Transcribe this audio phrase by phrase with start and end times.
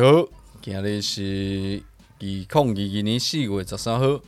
[0.00, 0.28] 大家好，
[0.62, 1.82] 今日是
[2.20, 4.18] 二零二二年四月十三号，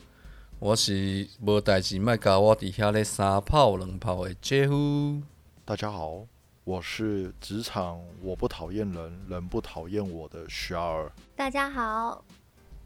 [0.59, 5.23] 我是无代志莫甲我伫遐咧三炮两炮的 J 夫。
[5.65, 6.27] 大家好，
[6.63, 12.23] 我是职场我不讨厌人，人不讨厌我的 a r 大家好，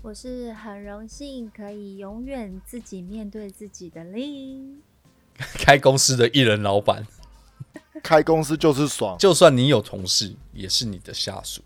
[0.02, 4.78] 我是很荣幸可以永远自己面对自己的 Lin。
[5.60, 7.06] 开公司的艺人老板，
[8.02, 11.62] 开公司就是爽，就算你有同事，也是你的下属，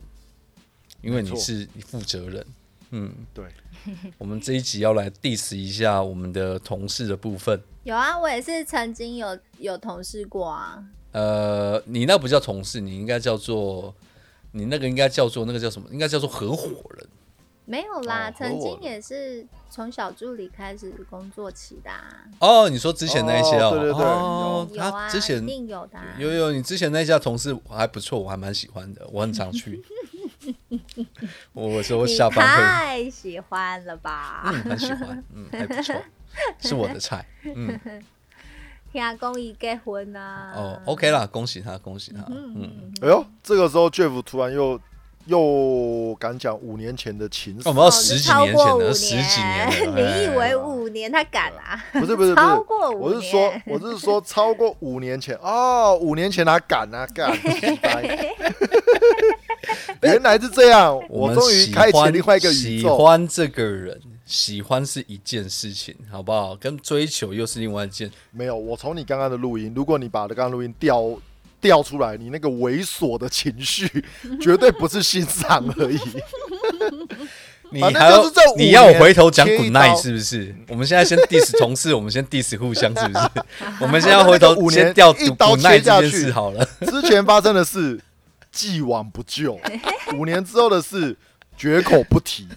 [1.01, 2.45] 因为你是你负责人。
[2.91, 3.45] 嗯，对，
[4.19, 7.61] 我们这一集要来 diss 一下我们的同事的部分。
[7.83, 10.83] 有啊，我也是曾经有有同事过啊。
[11.13, 13.93] 呃，你那不叫同事，你应该叫做
[14.51, 15.87] 你那个应该叫做那个叫什么？
[15.91, 17.07] 应该叫做合伙人。
[17.63, 22.25] 没有啦，哦曾经也是从小助理开始工作起的、啊。
[22.39, 26.15] 哦，你说之前那一些哦，哦对对对哦有啊，他之前一定有的、啊。
[26.19, 29.81] 有有，你之前那家同事还不错，我还蛮喜欢的，我很常去。
[31.53, 34.43] 我 我说我下班太喜欢了吧？
[34.45, 35.95] 会，嗯，很喜欢，嗯，还不错，
[36.59, 37.79] 是我的菜，嗯，
[38.91, 40.53] 听公益结婚啊。
[40.55, 44.79] 哦，OK 啦，恭喜他，恭喜他，嗯，哎呦，这个时候 Jeff 突然又
[45.27, 51.83] 又敢讲五年前的情史，我们要哦十几年前的，十几年， 你以为哎五年他敢啊？
[51.93, 57.35] 不是不是不是，超过五我是说我是说超过五年前 哦，五年前他敢啊敢，
[60.03, 62.85] 原来是这样， 我终于喜开启欢另外一个宇喜。
[62.85, 66.55] 欢这个人，喜欢是一件事情，好不好？
[66.55, 68.11] 跟追求又是另外一件。
[68.31, 71.17] 没有，我从你刚刚的录音，如果你把刚刚录音调
[71.59, 74.03] 调出来，你那个猥琐的情绪，
[74.41, 75.99] 绝对不是欣赏而已。
[77.71, 80.55] 你还要就是这你要我回头讲切一 good night 是不是？
[80.67, 83.29] 我们现在先 diss 同事，我们先 diss 互相是不是？
[83.79, 86.67] 我们现在回头五年先调一刀 good 切 night 下去这件事好了。
[86.85, 87.99] 之前发生的事，
[88.51, 89.57] 既往不咎；
[90.17, 91.15] 五年之后的事，
[91.57, 92.47] 绝口不提。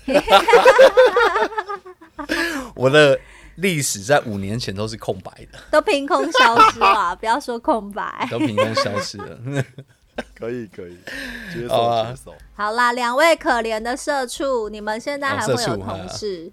[2.74, 3.18] 我的
[3.56, 7.14] 历史在五年前都是空白的，都凭空消失啊！
[7.14, 8.26] 不要说空白。
[8.30, 9.38] 都凭空消失了。
[10.34, 10.96] 可以，可以，
[11.52, 12.34] 接受接受。
[12.54, 16.52] 好啦，两位可怜的社畜，你们现在哦还会有社畜同事？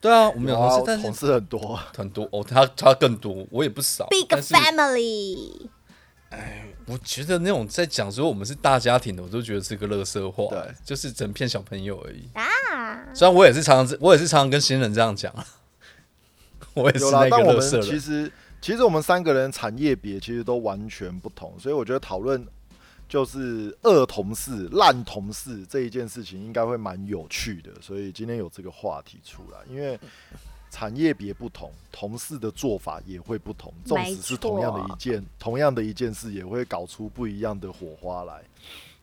[0.00, 4.06] 对啊，我们有同事啊，但是同事很多，很多哦，他他更多，我也不少。
[4.08, 5.68] Big family，
[6.30, 12.28] 哎我觉得那种在讲说我们是大家庭的，我都觉得是个乐色话，对就是整片小朋友而已。
[12.34, 15.46] 啊，虽然我也是常常，我也是常常跟新人这样讲啊，
[16.74, 17.30] 我也是那。
[17.30, 17.86] 个乐色人。
[17.86, 18.30] 其实，
[18.62, 22.46] 其实我们三个人产业别其实都完全不同，所以我觉得讨论
[23.08, 27.72] 就是恶同事、烂同事这一件事情，应该会蛮有趣的。
[27.80, 29.98] 所以今天有这个话题出来，因为
[30.70, 33.74] 产业别不同，同事的做法也会不同。
[33.84, 38.44] 纵使是同样的一件，同样的一件事，也会搞出不一样的火花来。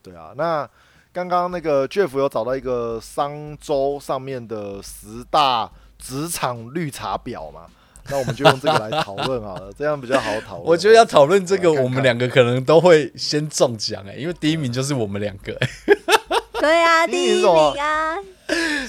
[0.01, 0.67] 对啊，那
[1.11, 7.67] 刚刚那个 Jeff 有找到一个商周上面的十大职场绿茶婊嘛？
[8.09, 10.65] 那我们就用这个来讨论好了，这样比较好讨论。
[10.65, 15.69] 我觉得要讨论这个，我们两个可能都会先中奖哎、因为第一名就是我们两个、欸，
[16.59, 17.47] 对 啊，第一名
[17.79, 18.15] 啊，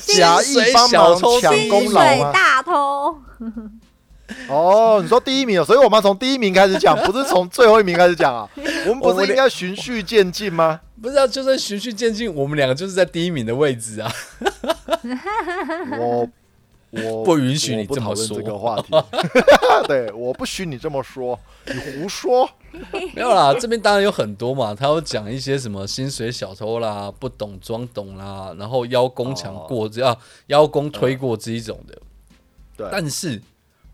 [0.06, 3.16] 假意帮忙小偷抢功劳大偷，
[4.48, 8.48] 哦，你说第一名哦，所以我们要从第一名开始讲，不是从最后一名开始讲啊。
[8.56, 10.80] 我们我们不是应该循序渐进吗？
[11.02, 14.12] 不是啊，就算循序渐进，我们两个就是在第一名的位置啊。
[15.98, 16.28] 我
[16.90, 18.88] 我不允许你这么说这个话题。
[19.86, 22.48] 对，我不许你这么说，你胡说。
[23.14, 32.00] 没有啦，这边当然有很多嘛，他有讲一些什么薪水小偷啦、不懂装懂啦，然后邀功抢过，只要邀功推过这一种的。
[32.76, 33.42] 对，但是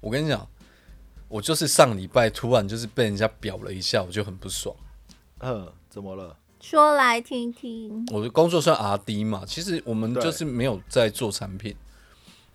[0.00, 0.46] 我跟你讲，
[1.28, 4.76] 我就是上礼拜突然就是被人家表了一下，我就很不爽。
[5.40, 6.37] 嗯，怎么了？
[6.60, 8.04] 说来听听。
[8.12, 11.78] 我的工作算 R D 嘛，其实我们就是没有在做产品，对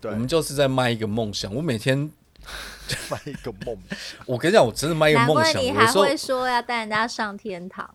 [0.09, 1.53] 我，们就是在卖一个梦想。
[1.53, 1.98] 我每天，
[3.09, 3.77] 卖一个梦。
[4.25, 5.53] 我跟你讲，我真的卖一个梦想。
[5.53, 7.89] 怪你还会说要带人家上天堂，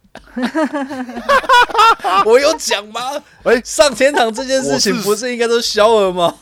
[2.25, 3.01] 我有讲吗？
[3.45, 6.35] 哎上天堂这件事情不是应该都消了吗？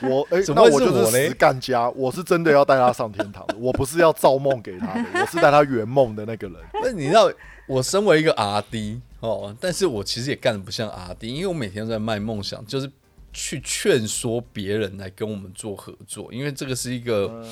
[0.00, 6.56] 我哎、怎么会那我就是我嘞是实干家，我是真的要带他上天堂的，我不是要造梦给他的，我是带他圆梦的那个人。
[6.84, 7.28] 那你知道，
[7.66, 12.88] 我身为一个 R D 哦，但是我其实也干的不像 R D，因为我每天都在卖梦想，就是
[13.38, 17.46] 去劝说别人来跟我们做合作，因为这个是一个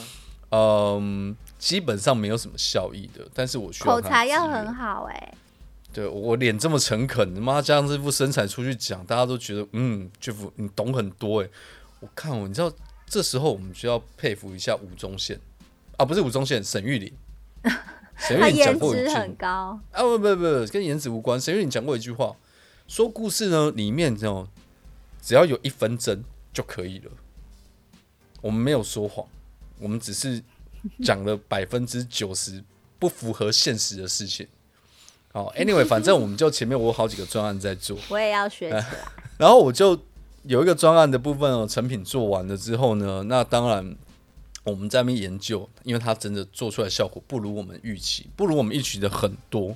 [0.50, 1.36] 嗯。
[1.56, 5.34] 基本上没有什么效益的，但是我需要口才要很好哎、
[5.94, 11.48] 对我脸这么诚恳，妈加上这副身材出去讲，大家都觉得嗯，Jeff 你懂很多哎。
[12.00, 12.70] 我看我，你知道
[13.06, 15.40] 这时候我们就要佩服一下吴宗宪。
[15.96, 17.10] 啊，不是吴宗宪，沈玉琳。
[18.18, 21.40] 沈玉他琳讲颜值过一句很高，啊，不不不，跟颜值无关。
[21.40, 22.36] 沈玉琳讲过一句话，
[22.86, 24.46] 说故事呢，里面这种
[25.24, 26.22] 只要有一分真
[26.52, 27.10] 就可以了。
[28.42, 29.26] 我们没有说谎，
[29.80, 30.42] 我们只是
[31.02, 32.62] 讲了百分之九十
[32.98, 34.46] 不符合现实的事情。
[35.32, 38.86] 好，anyway，反正我们就前面我有好几个专案在做，我也要学起来。
[39.38, 39.98] 然后我就
[40.42, 43.96] 有一个专案的部分哦，成品做完了之后呢，那当然
[44.62, 49.74] 我们在那边研究，因为它真的做出来效果不如我们预期，不如我们预期的很多。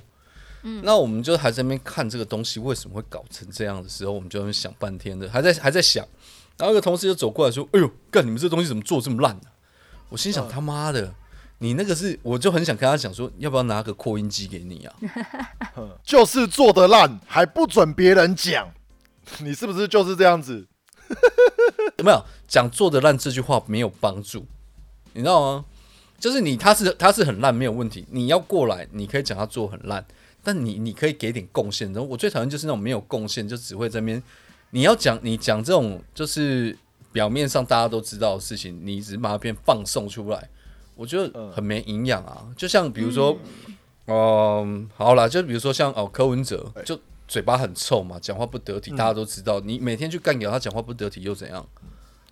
[0.63, 6.05] 嗯，那我们就还在那边看这个东西为什么会搞成这样的时候，我们就在那边想半天的，还在还在想。
[6.57, 9.43] 然后一个同事就走过来说：“哎呦，干你们这东西怎么做这么烂呢？”
[10.09, 11.13] 我心想：“他妈的，
[11.59, 12.19] 你那个是……
[12.21, 14.93] 我就很想跟他讲说，要不要拿个扩音机给你啊？
[16.03, 18.69] 就是做的烂，还不准别人讲，
[19.39, 20.67] 你是不是就是这样子？
[21.97, 24.45] 有没有讲做的烂这句话没有帮助？
[25.13, 25.65] 你知道吗？
[26.19, 30.05] 就是你他是他是很烂没有问题，你要过来，你可以讲他做很烂，
[30.53, 31.91] 但你你可以给点贡献。
[31.93, 34.23] 然后我最讨厌就是那种没有贡献，就只会在那边。”
[34.71, 36.77] 你要讲你讲这种就是
[37.11, 40.49] 表面上大家都知道的事情，你只是把它变放送出来，
[40.95, 42.47] 我觉得很没营养啊。
[42.55, 43.35] 就像比如说，
[44.05, 49.59] 嗯，好啦，就比如说像哦柯文哲，就嘴巴很臭嘛，讲话不得体，大家都知道。
[49.59, 51.63] 你每天去干掉他，讲话不得体又怎样？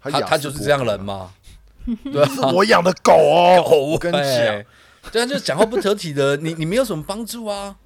[0.02, 1.34] 他他就是这样人嘛。
[2.04, 4.64] 对啊，我养的狗哦，我跟你讲，
[5.12, 7.78] 对啊，就是讲话不得体的，你你没有什么帮助啊。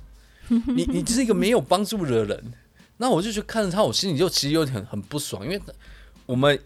[0.76, 2.54] 你你是一个没有帮助的人。
[2.98, 5.60] 那我就去看着他，我心里就其实有点很不爽，因为
[6.26, 6.60] 我们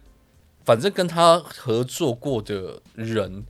[0.66, 3.46] 反正跟他合作过的人，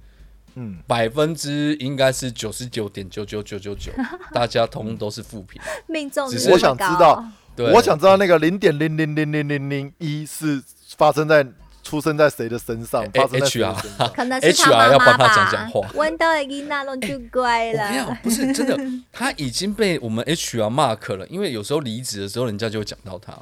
[0.53, 3.91] 嗯，百分之应该是九十九点九九九九九，
[4.31, 5.59] 大家通都是负评。
[5.87, 7.25] 命中只是我想知道，
[7.73, 10.61] 我想知道那个零点零零零零零零一是
[10.95, 11.47] 发生在。
[11.85, 13.05] 出生在谁的身上？
[13.11, 14.11] 发生在谁的身上？
[14.11, 15.87] 可能是他妈要帮他讲讲话。
[15.93, 17.91] 闻到的伊娜龙就乖了。
[17.91, 18.75] 没有，不是真的，
[19.13, 21.27] 他已经被我们 HR mark 了。
[21.27, 23.37] 因为有时候离职的时候，人家就会讲到他。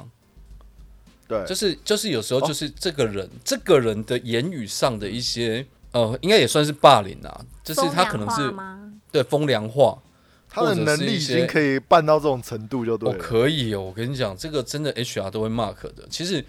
[1.26, 7.40] 对，就是就是有时候就是这个人，这个人的言语上的一些呃，应该也算是霸凌啊。
[7.64, 8.54] 就是他可能是
[9.10, 9.96] 对风凉话，
[10.50, 13.10] 他的能力已经可以办到这种程度，就对。
[13.10, 16.06] 哦，可以哦，我跟你讲，这个真的 HR 都会 mark 的。
[16.10, 16.44] 其实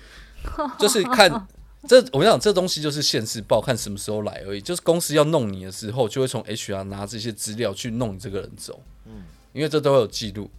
[0.78, 1.48] 就是看。
[1.88, 4.62] 这我跟你讲，这东西就是现世报，看什么时候来而已。
[4.62, 8.82] 就是公司要弄你的时候，就会从 HR 拿这些资料去弄你这个人走。
[9.06, 9.24] 嗯，
[9.54, 10.50] 因为这都有记录。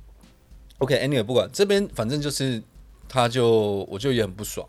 [0.79, 2.63] OK，Anyway，不管这边，反正就是
[3.09, 4.69] 他就我就也很不爽，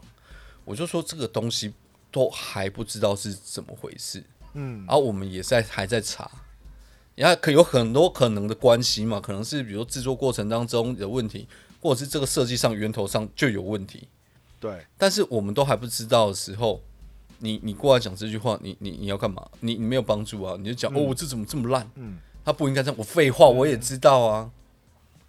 [0.64, 1.74] 我就说这个东西
[2.12, 4.24] 都还不知道是怎么回事。
[4.54, 6.32] 嗯，然后我们也在还在查，
[7.16, 11.48] 然后可有很多可能的关系嘛，可能是比如制作过程当中有问题，
[11.82, 14.08] 或者是这个设计上源头上就有问题。
[14.60, 16.82] 对，但是我们都还不知道的时候，
[17.40, 19.48] 你你过来讲这句话，你你你要干嘛？
[19.60, 20.56] 你你没有帮助啊！
[20.58, 21.88] 你就讲哦，这怎么这么烂？
[21.96, 22.96] 嗯，他不应该这样。
[22.98, 24.50] 我废话，我也知道啊。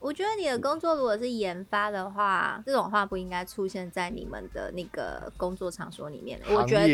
[0.01, 6.41] 我觉得你的工作如果是研发的话，这种话不应该出现在你们的那个工作场所里面。
[6.49, 6.87] 我觉得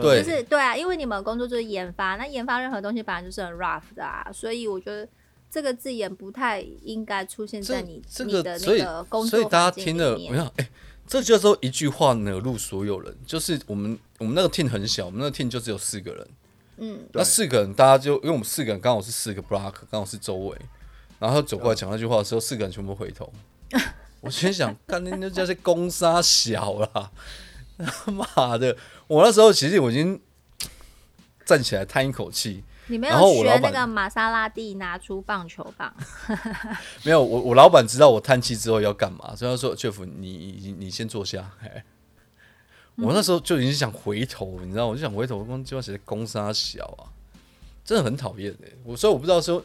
[0.00, 5.08] 对，就是对啊，因为你们工作就是研发，那研发任何东西本来就是很 rough 的啊，所以我觉得
[5.50, 10.68] 这个字眼不太应该出现在你你的那个工作所以大家听了，我想哎。
[11.08, 16.28] 这就说一句话惹怒所有人，就是我们我们那个 team 很小，我们那个 team 就只有四个人。
[16.76, 20.56] 嗯，那四个人大家就因为我们四个人刚好是四个 block，刚好是周围，
[21.18, 23.32] 然后他走过来讲那句话的时候，四个人全部回头。
[24.20, 27.10] 我心想，干那那叫是攻杀小了，
[27.78, 28.76] 他 妈的！
[29.06, 30.20] 我那时候其实我已经
[31.46, 32.62] 站起来叹一口气。
[32.88, 35.92] 你没有学那个玛莎拉蒂拿出棒球棒？
[37.04, 41.50] 没有，我我老板知道我叹气之后要干嘛，所以他说：“Jeff，你你先坐下。”
[42.96, 47.06] 我那时候就已经想回头，你知道，我就想回头，光就要写攻杀小啊，
[47.84, 48.68] 真的很讨厌哎。
[48.82, 49.62] 我所以我不知道说，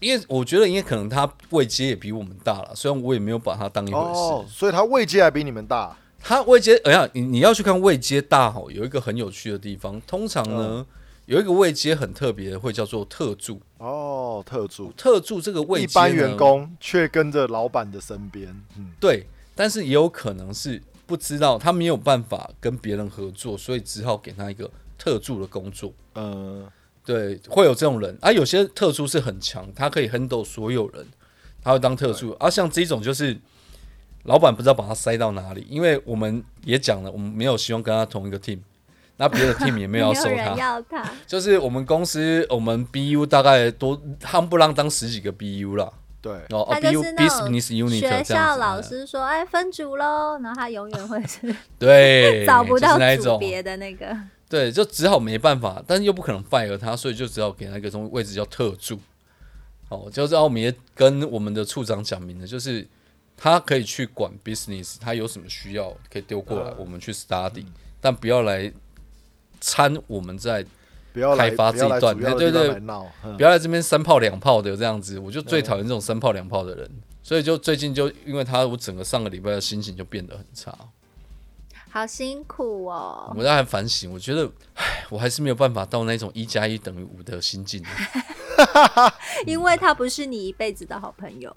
[0.00, 5.96] 因为我觉得，因为可能他位阶也比我们大了，虽然我也没有把他当一回事，所以他位阶还比你们大。
[6.20, 10.84] 他位阶，哎呀，你你要去看位阶大哈，有一个很有趣的地方，通常呢。
[11.28, 13.60] 有一个位阶很特别的，会叫做特助。
[13.76, 26.66] 哦，特助，特助这个位阶，一般员工却跟着老板的身边，嗯，对，但是也有可能是不知道他没有办法跟别人合作，所以只好给他一个特助的工作，嗯，
[27.04, 31.06] 对，会有这种人，啊有些特助是很强，他可以 handle 所有人，
[31.62, 33.38] 他会当特助，而像这种就是
[34.22, 38.60] 老板不知道把他塞到哪里，因为我们也讲了，我们没有希望跟他同一个 team。
[39.18, 54.16] 那别的 team 也没有 要收他，就是我们公司我们 BU 大概多夯不啷当十几个 BU 了，对，然后 BU business unit 学校老师说哎分组喽，然后他永远会是 对 找不到组别的那个，
[54.48, 58.98] 对，就只好没办法，但是又不可能 fire 他，所以就只好给那个中位置叫特助。
[59.88, 62.86] 哦，就是我们也跟我们的处长讲明了，就是
[63.36, 67.64] 他可以去管 business，他有什么需要可以丢过来，我们去 study，
[67.98, 68.70] 但不要来
[69.60, 70.64] 参我们在
[71.36, 72.80] 开发这一段，对对对，
[73.36, 76.90] 不要来这边三炮两炮的这样子，我就最讨厌这种三炮两炮的人，
[77.22, 80.72] 所以就最近就因为他，我整个上个礼拜的心情就变得很差。
[81.90, 83.34] 好辛苦哦！
[83.34, 87.82] 我在反省，我觉得，唉，我还是没有办法到那种一加一等于五的心境。
[89.46, 91.50] 因为他不是你一辈子的好朋友。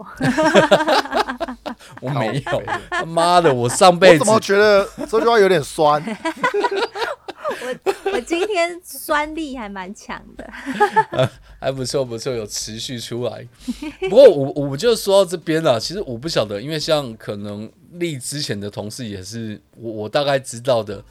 [1.99, 6.01] 我没有，他妈的，我上辈子怎么觉得这句话有点酸？
[7.63, 10.49] 我我今天酸力还蛮强的，
[11.59, 13.47] 还不错不错，有持续出来。
[14.01, 21.03] 不过我我就说到这边了，其实我不晓得，因为像可能立之前的同事也是我我大概知道的，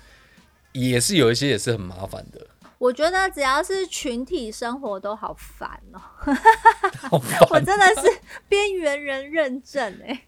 [0.72, 2.46] 也是有一些也是很麻烦的。
[2.78, 6.00] 我觉得只要是群体生活都好烦哦，
[7.50, 8.18] 我真的是
[8.48, 10.24] 边缘人认证哎。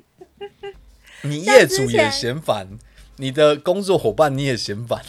[1.23, 2.69] 你业主也嫌烦，
[3.17, 5.03] 你的工作伙伴你也嫌烦。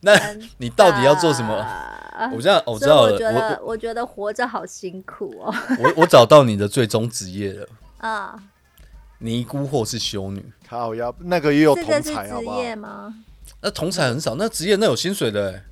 [0.00, 0.12] 那
[0.58, 1.66] 你到底要做什么？
[2.34, 3.12] 我这样我知道了。
[3.12, 5.54] 我觉得我觉得活着好辛苦哦。
[5.78, 7.66] 我我找到你的最终职业了
[7.98, 8.34] 啊！
[9.18, 10.44] 尼姑或是修女。
[10.66, 13.14] 好呀，那个也有同彩职业吗？
[13.62, 15.62] 那同才很少，那职业那有薪水的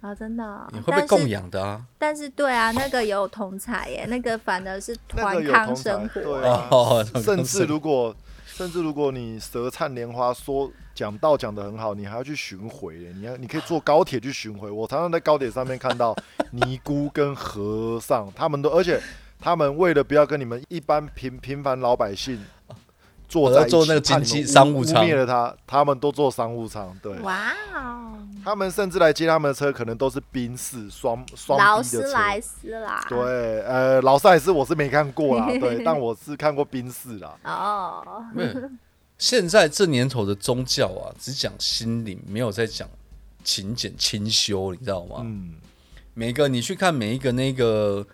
[0.00, 0.66] 啊，真的。
[0.72, 1.80] 你会被供养的啊。
[1.98, 6.20] 但是对啊，那个也有同彩耶，那个反而是团康生活。
[6.70, 8.14] 哦，甚至如果
[8.56, 10.72] 甚至如果你舌灿莲花说。
[10.96, 14.70] 讲道讲的很好，你还要去巡回，你要你可以坐高铁去巡回。
[14.70, 16.16] 我常常在高铁上面看到
[16.52, 18.98] 尼姑跟和尚，他们都而且
[19.38, 22.42] 他们为了不要跟你们一般平平凡老百姓
[23.28, 26.96] 坐在做那个经济商务舱，灭了他，他们都坐商务舱。
[27.02, 33.04] 对，哇哦，他们甚至来接他们的车，可能都是宾士双双劳斯莱斯啦。
[33.08, 37.36] 对，呃，劳斯莱斯我是没看过啦，对， 但我是看过宾士啦。
[37.44, 38.24] 哦。
[39.18, 42.86] 现在这年头的宗教啊，只讲心灵，没有在讲
[43.42, 45.22] 勤俭清修，你知道吗？
[45.24, 45.54] 嗯，
[46.12, 48.06] 每个你去看每一个那个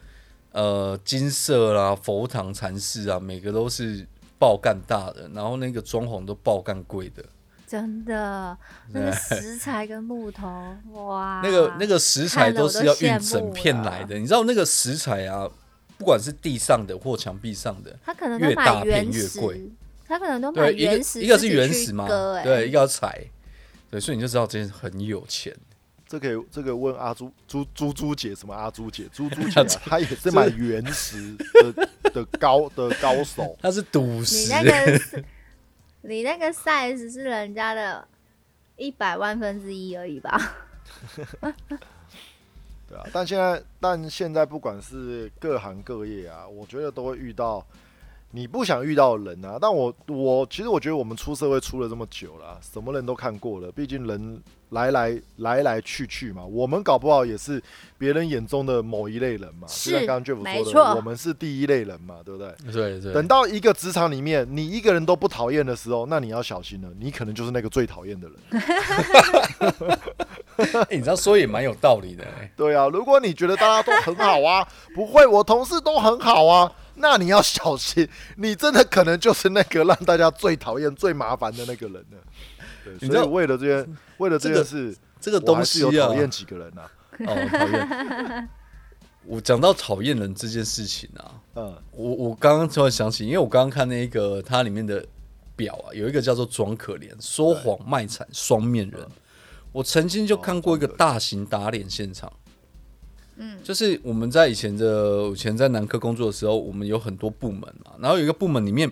[0.52, 4.06] 呃金色啦佛堂禅寺啊，每个都是
[4.42, 7.24] 爆干大的，然后那个装潢都爆干贵的，
[7.64, 8.58] 真的，
[8.92, 10.48] 那个石材跟木头，
[10.94, 15.48] 哇，那个那个石材都是要运整片来的，你知道那个石材啊，
[15.96, 19.70] 不管是地上的或墙壁上的，它可能越大片越贵。
[20.08, 23.24] 它可能都买原石，一个是原石嘛，对，一个要采，
[23.92, 25.56] 对，所以你就知道这些很有钱。
[26.12, 28.54] 这可以，这个问阿朱朱朱朱姐什么？
[28.54, 34.36] 阿朱姐，朱朱姐，她也是买原石的的高的高手， 她是赌石。
[34.36, 35.00] 你那个，
[36.02, 38.06] 你那个 size 是人家的
[38.76, 40.38] 一百万分之一而已吧？
[42.86, 47.66] 对啊，但现在，但现在不管是各行各业啊，我觉得都会遇到。
[48.34, 49.58] 你不想遇到人啊？
[49.60, 53.70] 但我我其实我觉得我们出社会出了这么久了，什么人都看过了。
[53.70, 57.62] 毕竟人来来来来去去嘛，我们搞不好也是
[57.98, 59.68] 别人眼中的某一类人嘛。
[59.68, 62.54] 是，刚刚 Jeff 说的，我们是第一类人嘛，对不对？
[62.72, 63.12] 对对。
[63.12, 68.36] 等到一个职场里面，你一个人都不讨厌的时候，那你要小心了，你可能就是那个最讨厌的人。
[70.90, 72.24] 你知道说也蛮有道理的。
[72.56, 76.72] 对啊，如果你觉得大家都很好啊，不会，我同事都很好啊。
[76.94, 82.18] 那你要小心，你真的可能就是那个让大家最讨厌、最麻烦的那个人了。
[82.84, 86.90] 对，所以为了这些， 为了这件事，这个东西有讨厌几个人啊？
[87.26, 88.48] 哦，讨厌。
[89.24, 95.04] 我讲到讨厌人这件事情啊，嗯，我我刚刚突然想起，因为我刚刚看那个它里面的
[95.54, 99.00] 表啊，有一个叫做“装可怜”、“说谎卖惨”、“双面人”。
[99.70, 102.30] 我曾经就看过一个大型打脸现场。
[103.44, 108.88] 嗯，就是我们在以前的以前在南科工作的时候，我们有很多部门嘛，然后有一个部门里面，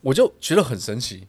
[0.00, 1.28] 我就觉得很神奇，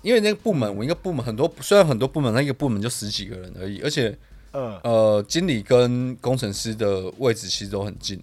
[0.00, 4.16] 因为那个部门，我一个部门很多，虽然很多部门，那个部门就十几个人而已，而且，
[4.52, 4.80] 嗯。
[4.82, 8.18] 呃，经理跟工程师的位置其实都很近，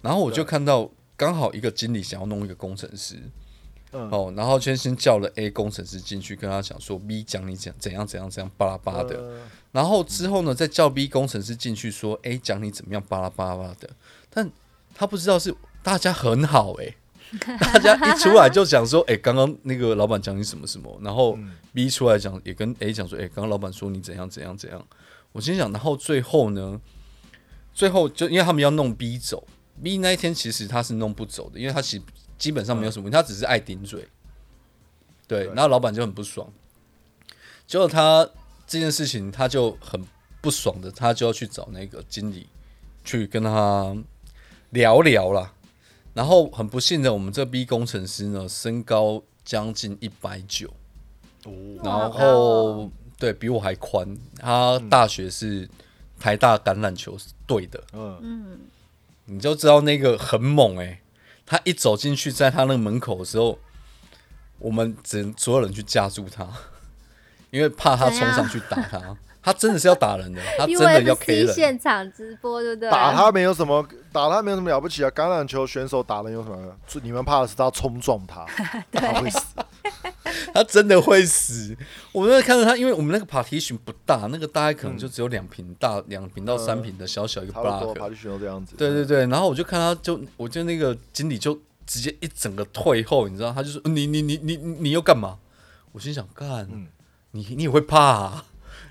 [0.00, 3.16] 然后我就看到刚好一个经理想要弄一个工程师，
[3.92, 9.22] 哦，然后先先叫了 A 工程师进去跟他讲说 B 讲你讲怎样怎样怎样巴拉巴的。
[9.70, 13.88] 然后之后呢，再叫 B 工程师进去说：“A，讲你怎么样，巴拉巴拉的。”
[14.28, 14.50] 但
[14.94, 16.94] 他不知道是大家很好哎，
[17.58, 21.38] 大家一出来就讲说：“哎，刚刚那个老板讲你什么什么。”然后
[21.72, 24.86] B 出来讲也跟 A 讲说：“哎，刚刚老板说你怎样怎样怎样。”
[25.32, 26.78] 我心想，然后最后呢，
[27.72, 29.46] 最后就因为他们要弄 B 走
[29.82, 32.02] ，B 那一天其实他是弄不走的，因为他其实
[32.42, 34.08] 基本上没有什么问题，他只是爱顶嘴。
[35.28, 36.52] 对，然后老板就很不爽，
[37.66, 38.28] 结果他。
[38.64, 40.02] 这件事情他就很
[40.40, 42.46] 不爽的，他就要去找那个经理
[43.04, 43.94] 去跟他
[44.70, 45.52] 聊聊啦。
[46.14, 50.72] 然后很不幸的，我们这 B 工程师呢，身高将近一百九，
[51.82, 54.16] 然后对比我还宽。
[54.38, 55.68] 他大学是
[56.18, 58.60] 台大橄榄球队的，嗯嗯，
[59.26, 61.01] 你就知道那个很猛哎。
[61.46, 63.58] 他一走进去，在他那个门口的时候，
[64.58, 66.46] 我们只能所有人去架住他，
[67.50, 69.16] 因为怕他冲上去打他。
[69.44, 71.52] 他真的是要打人的， 他真的要 K 人。
[71.52, 72.88] 现场直播对不对？
[72.88, 75.10] 打他没有什么，打他没有什么了不起啊！
[75.10, 76.58] 橄榄球选手打人有什么？
[77.02, 78.46] 你们怕的是他冲撞他，
[78.92, 79.40] 他会死。
[80.54, 81.76] 他真的会死。
[82.12, 87.94] 我们在看到他，因为我们那个 partition 不大，那个大概可能就只有两平大，两平到三平的小小一个 block。
[87.96, 88.74] partition 都这样子。
[88.76, 93.52] 对对对，然后我就看他，就我就那个经理就直接一整个退后，你知道？
[93.52, 95.38] 他就说：“你你你你你又干嘛？”
[95.92, 96.68] 我心想：“干，
[97.32, 98.44] 你你也会怕。”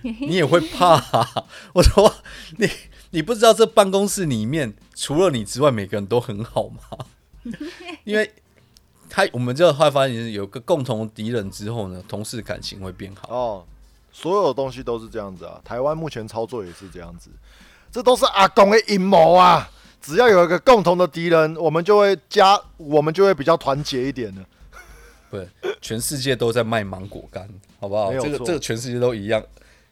[0.03, 0.99] 你也会怕？
[1.73, 2.11] 我说
[2.57, 2.67] 你
[3.11, 6.81] 你不知道这办公室里面除了你之外，每个人都很好吗？
[8.03, 8.33] 因为
[9.13, 13.27] 他我们这后来发现有个共同敌人之后呢，同事感情会变好。
[13.29, 13.63] 哦，
[14.13, 15.59] 所有东西都是这样子啊。
[15.65, 17.29] 台湾目前操作也是这样子，
[17.91, 19.69] 这都是阿公的阴谋啊！
[20.01, 24.41] 只要有一个共同的敌人，我们就会加，我们就会比较团结一点的。
[25.29, 25.47] 对，
[25.81, 27.47] 全世界都在卖芒果干，
[27.81, 28.13] 好不好？
[28.13, 29.43] 这个这个全世界都一样。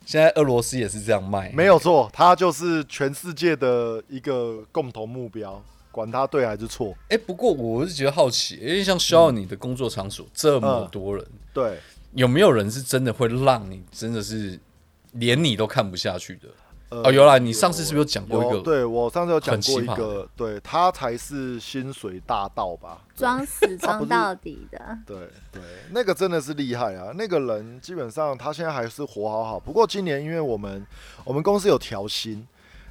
[0.06, 5.62] 现在俄罗斯也是这样卖，没有错，它就是全世界的一个共同目标，
[5.92, 6.96] 管他对还是错。
[7.10, 11.80] 哎，不过我是觉得好奇，因为像需要你的工作场所这么多人，对，
[12.14, 14.60] 有没有人是真的会让你真的是
[15.14, 16.48] 连你都看不下去的？
[16.92, 18.62] 哦，有啦，你上次是不是有讲过一个？
[18.62, 23.00] 对我上次有讲过一个，对他才是薪水大盗吧？
[23.16, 24.98] 装死装到底的。
[25.06, 25.16] 对
[25.52, 25.62] 对，
[25.92, 27.12] 那个真的是厉害啊！
[27.14, 29.60] 那个人基本上他现在还是活好好。
[29.60, 30.84] 不过今年因为我们
[31.24, 32.48] 我们公司有调薪，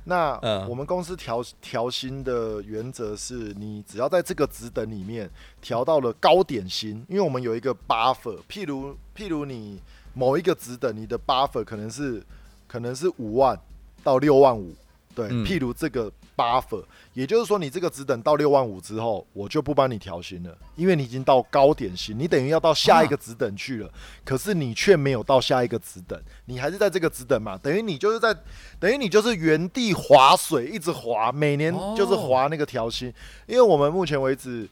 [0.09, 9.81] 那我们公司调调薪的原则是你只要在这个职等里面调到了高点薪，因为我们有一个 buffer，譬如譬如你
[10.15, 12.23] 某一个职等，你的 buffer 可能是
[12.67, 13.57] 可能是五万。
[14.05, 14.75] 到六万五，
[15.19, 16.81] 对，譬如这个 buffer，
[17.13, 23.91] 也就是说，你这个只等到六万五之后，我就不帮你调薪了，因为你已经到高点薪，你等于要到下一个职等去了。
[24.25, 27.59] 可是你却没有到下一个职等，你还是在这个职等嘛？
[27.59, 28.33] 等于你就是在，
[28.79, 33.13] 等于你就是原地划水，一直划，每年就是划那个调薪。
[33.49, 34.69] 因为我们目前为止，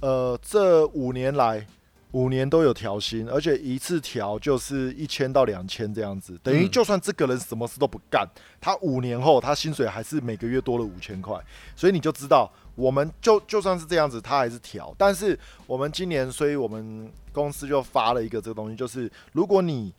[0.00, 1.66] 呃，这五年来。
[2.12, 8.28] 五年都有调薪，而且一次调就是一千到两千这样子，等于就算这个人什么事都不干，
[8.60, 11.38] 他五年后他薪水还是每个月多了五千块，
[11.76, 14.94] 所以你就知道，我们就就算是这样子，他还是调。
[14.98, 19.92] 但是我们今年，所以我们公司就发了一个这个东西，就是如果你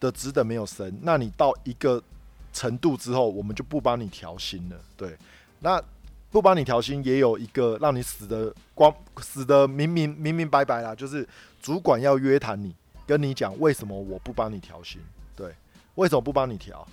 [0.00, 2.02] 的职等没有升，那你到一个
[2.52, 4.76] 程度之后，我们就不帮你调薪了。
[4.96, 5.16] 对，
[5.60, 5.82] 那。
[6.32, 11.28] 不帮你调薪，也有一个让你死的光死的明明明明白白啦，就是
[11.62, 12.74] 主管要约谈你，
[13.06, 15.00] 跟你讲为什么我不帮你调薪，
[15.36, 15.54] 对，
[15.94, 16.86] 为什么不帮你调？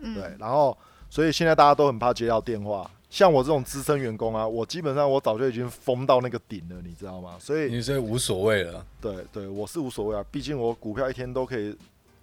[0.00, 0.78] 对，然后
[1.10, 7.36] 所以现在大家都很怕接到电话，像我这种资深员工啊，我基本上我早就已经疯到那个顶了，你知道吗？
[7.40, 11.76] 所以你是无所谓了，对对，我是无所谓啊，毕竟我股票一天都可以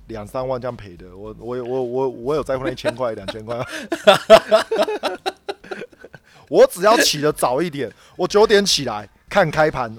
[0.08, 3.60] 两三万这样赔的，我我我我我有在乎那一千块 两千块。
[6.50, 9.96] 我只要起得早一点，我九点起来看开盘，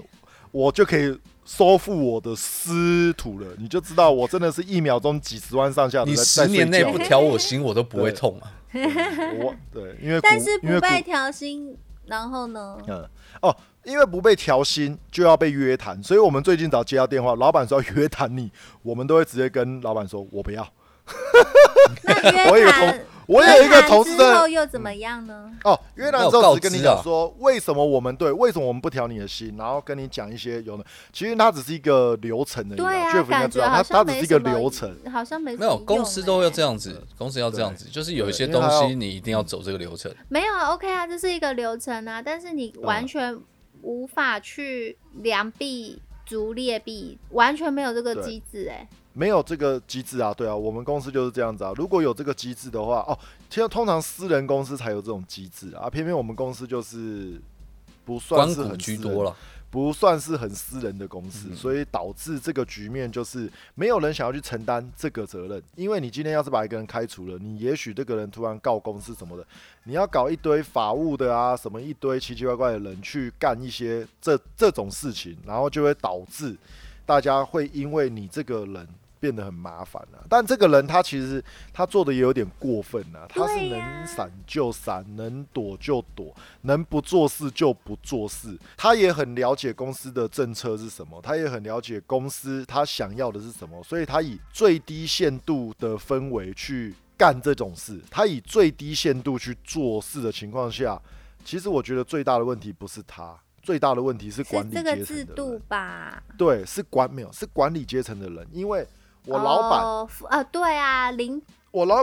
[0.51, 1.17] 我就可以
[1.57, 3.47] 收复我的师徒了。
[3.59, 6.05] 你就知道我真的是一秒钟几十万上下。
[6.05, 8.53] 你十年内不调我心，我都不会痛啊。
[8.73, 12.79] 我对，因为但是不被调薪，然后呢？
[12.87, 13.05] 嗯
[13.43, 20.67] 哦，因为不被调薪就要被约谈，所以我们最近只要接到电话，老板说要约谈你，我们都会直接跟老板说，我不要。
[22.07, 23.05] 那约谈。
[23.31, 25.49] 我有一个投资之后又怎么样呢？
[25.63, 40.13] 哦，约谈之后只跟你讲说，为什么我们对，为什么我们不调你的心，然后跟你讲一些有的，其实它只是一个流程的，对啊，感觉它它只是一个流程，好像没没有公司都要这样子，公司要这样子，就是有一些东西你一定要走这个流程。
[40.29, 43.39] 没有啊，OK 啊，这是一个流程啊，但是你完全
[43.83, 48.89] 无法去量币逐劣币，完全没有这个机制哎。
[49.13, 51.73] 没有这个机制啊，对啊，我们公司就是这样子啊。
[51.77, 53.19] 如果有这个机制的话，哦，
[53.49, 57.41] 其实通常私人公司才有这种机制啊，偏偏我们公司就是
[58.05, 59.37] 不算是很居多了，
[59.69, 65.63] 不算是很私人的公司，所以导致这个局面就是没有人想要去承担这个责任。
[65.75, 69.45] 因为你今天要是把一个人开除了，你也许这个人突然告公司什么的，
[69.85, 76.57] 你要搞一堆法务的啊，什么一堆奇奇怪怪的人去干一些这这种事情，然后就会导致
[77.11, 78.89] 大家会因为你这个人。
[79.21, 80.27] 变得很麻烦了。
[80.31, 81.45] 但这个人他其实
[81.75, 88.59] 他做的也有点过分啊，他是能闪就闪，能躲就躲，能不做事就不做事。
[88.79, 98.01] 他也很了解公司的政策是什么，他也很了解公司他想要的是什么，所以他以最低限度的氛围去干这种事。
[98.11, 100.99] 他以最低限度去做事的情况下，
[101.45, 103.39] 其实我觉得最大的问题不是他。
[103.63, 106.23] 最大的问题是管理阶层的制度吧？
[106.37, 108.87] 对，是管没有是管理阶层的人，因为
[109.27, 109.85] 我老板
[110.31, 111.97] 啊，对啊，领我老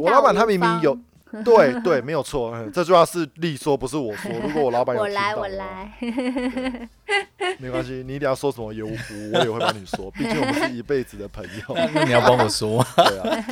[0.00, 0.98] 我老板他明明有。
[1.44, 2.54] 对对，没有错。
[2.72, 4.30] 这句话是力说，不是我说。
[4.42, 6.88] 如果我老板有听到，我来，我来。
[7.58, 8.90] 没关系，你一定要说什么，也我
[9.32, 10.10] 我也会帮你说。
[10.12, 11.74] 毕竟我们是一辈子的朋友。
[11.94, 12.84] 那你要帮我说。
[12.96, 13.44] 对啊。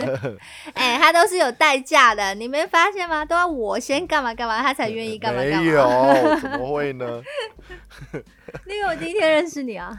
[0.74, 3.24] 哎，他都是有代价的，你没发现吗？
[3.24, 5.60] 都要我先干嘛干嘛，他才愿意干嘛干嘛。
[5.60, 7.22] 没有，怎么会呢？
[8.66, 9.96] 因为我第一天认识你啊！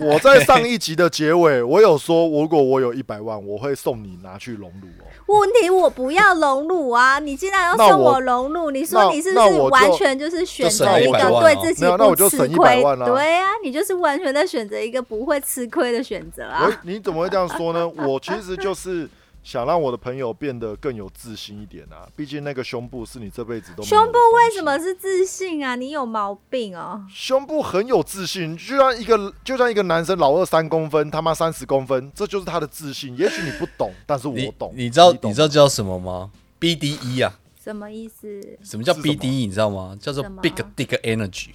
[0.00, 5.06] 我在上一集的结尾，我有说，如果我有一百万，我会送你拿去隆乳哦。
[5.26, 7.18] 问题我不要隆乳啊！
[7.18, 12.82] 你竟然要送我融入，你说你是不是完全就是选择一个对自己不吃亏？
[13.04, 16.68] 对啊，你就是完全在选择一个不会吃亏的选择啊！
[16.82, 17.88] 你怎么会这样说呢？
[18.06, 19.08] 我其实就是。
[19.44, 22.08] 想让我的朋友变得更有自信一点啊！
[22.16, 25.76] 毕竟那个胸部是你这辈子都胸部为什么是自信啊？
[25.76, 27.04] 你有毛病哦！
[27.12, 33.14] 胸部很有自信，就像一个就像一个男生老二三公分，他妈三十公分，这就是他的自信。
[33.18, 34.72] 也许你不懂，但是我懂。
[34.74, 37.38] 你知道你知道叫什么吗？BDE 啊？
[37.62, 38.58] 什么意思？
[38.62, 39.26] 什么叫 BDE？
[39.46, 39.96] 你知道吗？
[40.00, 41.50] 叫做 Big Dick Energy。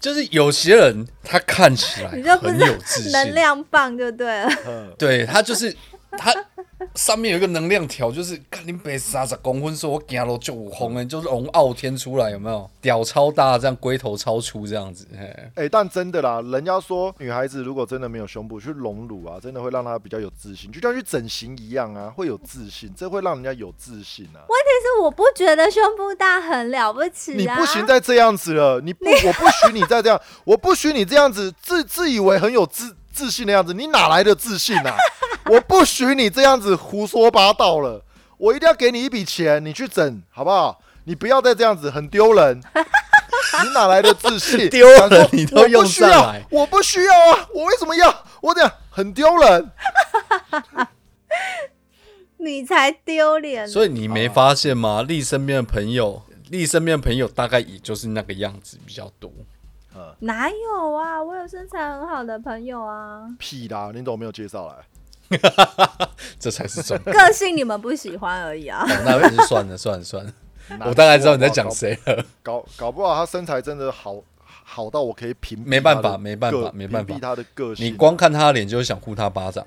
[0.00, 4.94] 就是有些人，他看起来很有自信，能量棒就对了。
[4.98, 5.74] 对他就是
[6.16, 6.34] 他。
[6.94, 12.70] 上面有一个能量条，就是看你背三十公分，说我行路就红哎，就是龙傲天出来有没有？
[12.80, 15.06] 屌超大，这样龟头超粗这样子。
[15.54, 24.40] 哎，但真的啦，人家说女孩子如果真的没有胸部去隆乳啊，真的会让她比较有自信，就像去整形一样啊，会有自信，这会让人家有自信啊。
[24.40, 27.54] 问题是我不觉得胸部大很了不起啊。
[27.54, 34.96] 你不行再这样子了，你不，我不许你再这样，我不许你这样子自自以为很有自自信的样子，你哪来的自信啊？
[35.50, 38.04] 我不许你这样子胡说八道了，
[38.38, 40.80] 我一定要给你一笔钱，你去整好不好？
[41.04, 42.60] 你不要再这样子，很丢人。
[43.62, 44.68] 你哪来的自信？
[44.68, 46.44] 丢人，你都用上来。
[46.50, 48.24] 我不需要啊，我为什么要？
[48.42, 49.70] 我这样很丢人。
[52.38, 53.66] 你才丢脸。
[53.66, 55.02] 所以你没发现吗？
[55.02, 59.30] 丽身边的朋友，丽身边的朋友大概也就是那个样子比较多。
[60.18, 61.22] 哪有啊？
[61.22, 63.22] 我有身材很好的朋友啊。
[63.38, 63.90] 屁啦！
[63.94, 64.74] 你怎么没有介绍来？
[66.38, 68.84] 这才是重个性，你们不喜欢而已啊。
[69.04, 70.32] 那还是算了算了算了，
[70.86, 72.24] 我大概知道你在讲谁了。
[72.42, 74.16] 搞搞不好他身材真的好
[74.64, 77.86] 好到我可以屏没办法没办法没办法他的个性。
[77.86, 79.66] 你光看他的脸就想呼他巴掌，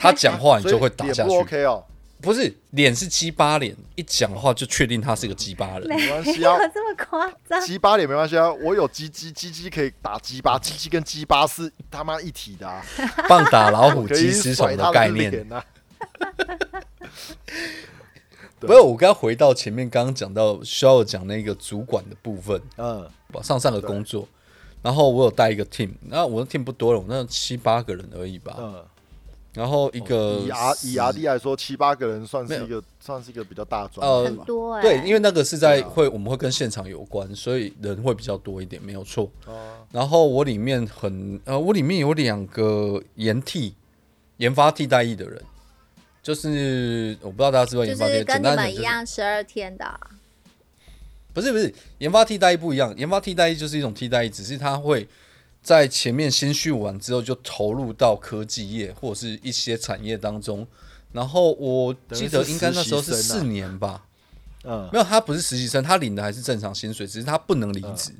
[0.00, 1.30] 他讲话你就会打下去。
[1.36, 1.84] OK 哦。
[2.22, 5.88] 不是脸是鸡巴脸，一讲话就确定他是个鸡巴人。
[5.88, 7.60] 没关系啊，这么夸张？
[7.60, 12.80] 鸡巴脸没关系啊，我有鸡鸡，鸡鸡可以打鸡巴，鸡鸡跟鸡巴是他妈一体的啊。
[13.28, 15.30] 棒打老虎，鸡吃虫的概念。
[18.60, 22.62] 不是，我刚回到前面，刚刚讲到需要讲那个主管的部分。
[22.76, 23.10] 嗯，
[23.42, 24.28] 上上的工作，
[24.80, 28.54] 然后我有带一个 team，那我的 team 不多了，我那七八个人而已吧。
[28.60, 28.84] 嗯。
[29.54, 39.30] 然后一个以阿以阿弟来说，七八个人算是一个算是一个比较大专，呃，很多对，因为那个是在会我们会跟现场有关，所以人会比较多一点，没有错。
[39.44, 39.76] 哦。
[39.90, 43.74] 然后我里面很呃，我里面有两个研替
[44.38, 45.42] 研发替代役的人，
[46.22, 50.00] 就是我不知道大家知不知道研发替代跟你们一样十二天的，
[51.34, 55.06] 不是不是研发替代役不一样，研发替代役就是一种替代役，只是他会。
[55.62, 60.66] 在前面先训完之后，就投入到科技业或者是一些产业当中。
[61.12, 64.04] 然后我记得应该那时候是四年吧。
[64.64, 68.12] 嗯，没有，他不是实习生，他领的还是正常薪水，只是他不能离职。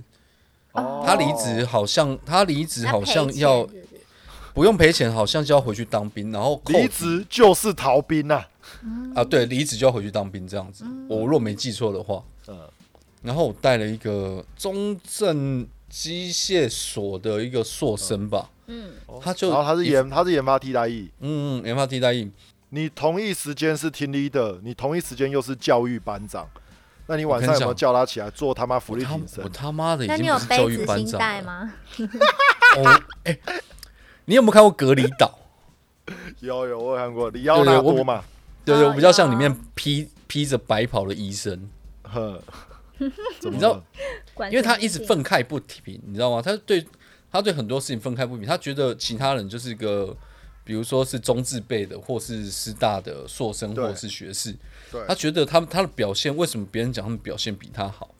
[0.72, 3.68] 哦，他离职好像他离职好像要
[4.54, 6.30] 不用赔钱，好像就要回去当兵。
[6.30, 8.44] 然后离职就是逃兵呐。
[9.14, 10.84] 啊，对，离职就要回去当兵这样子。
[11.08, 12.22] 我若没记错的话。
[12.46, 12.56] 嗯。
[13.22, 15.66] 然后我带了一个中正。
[15.92, 22.30] 机械所的一个硕生吧，嗯，他就然后他是研他是研发替代役，嗯嗯，研发替代役。
[22.70, 26.48] 你同一时间是听 leader，你同一时间又是教育班长，
[27.08, 29.44] 那你晚上有没有叫他起来做他妈福利挺身？
[29.44, 31.74] 我他妈的已经不是教育班长吗？
[32.78, 33.38] 哦，哎，
[34.24, 35.38] 你有没有看过《隔离岛》？
[36.40, 38.24] 有有，我有看过李奥纳多嘛？
[38.64, 41.68] 对对，我比较像里面披披着白袍的医生。
[42.04, 42.40] 呵，
[42.96, 43.10] 你
[43.58, 43.84] 知道？
[44.50, 46.40] 因为他一直愤慨不平，你知道吗？
[46.40, 46.86] 他对
[47.30, 50.16] 他对很多事情愤慨不平，他觉得其他人就是一个，
[50.64, 54.54] 比如说是中字辈的，或是师大的硕生，或是学士，
[55.06, 58.14] 他觉得他们他的表现为什么别人讲他们表现比他好，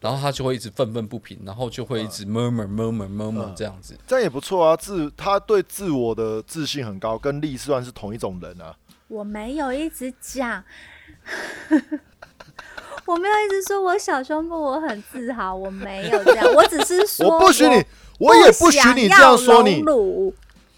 [0.00, 8.76] 然后他就会一直愤愤不平，然后就会一直 murmur murmur murmur 这样子，这样也不错啊，自他对自我的自信很高，跟力算是同一种人啊。
[9.08, 10.64] 我没有一直讲。
[13.08, 17.82] 我没有一直说我小胸部我很自豪，我没有这样，我只是说我不许你，
[18.18, 19.82] 我也不许你这样说你，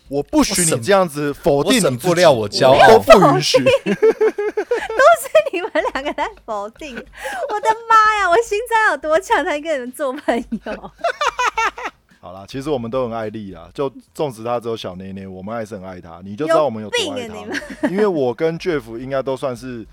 [0.07, 10.91] 我不许你这样子否定你不料我骄傲，都不允许， 都是你们两个在否定，我的妈呀，我心脏有多强才跟你们做朋友？
[12.23, 19.85] 好啦，其实我们都很爱丽啊，就纵使他只有小捏捏，我们还是很爱他，你就知道我们有多爱他，因为我跟 Jeff 应该都算是，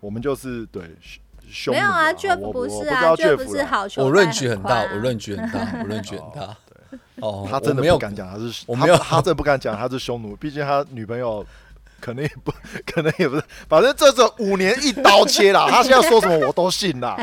[0.00, 0.82] 我们就是对。
[1.70, 6.56] 没有啊，Jeff 不是啊，Jeff 是好我论据很大，我论据很大，我论据很大。
[7.20, 11.44] 哦，他真的不敢讲他是，我没有，他真的不敢讲他是匈奴，毕竟他女朋友
[12.00, 12.52] 可能也不
[12.84, 17.16] 可能也不是，反正这这五年一刀切了，他现在说什么我都信啦。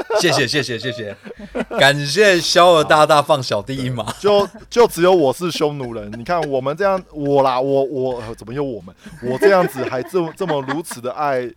[0.20, 1.16] 谢谢谢谢谢谢，
[1.78, 6.10] 感谢肖尔大大放小弟一马，就就只有我是匈奴人。
[6.18, 8.94] 你看我们这样，我啦，我我怎么有我们？
[9.22, 11.48] 我这样子还这么这么如此的爱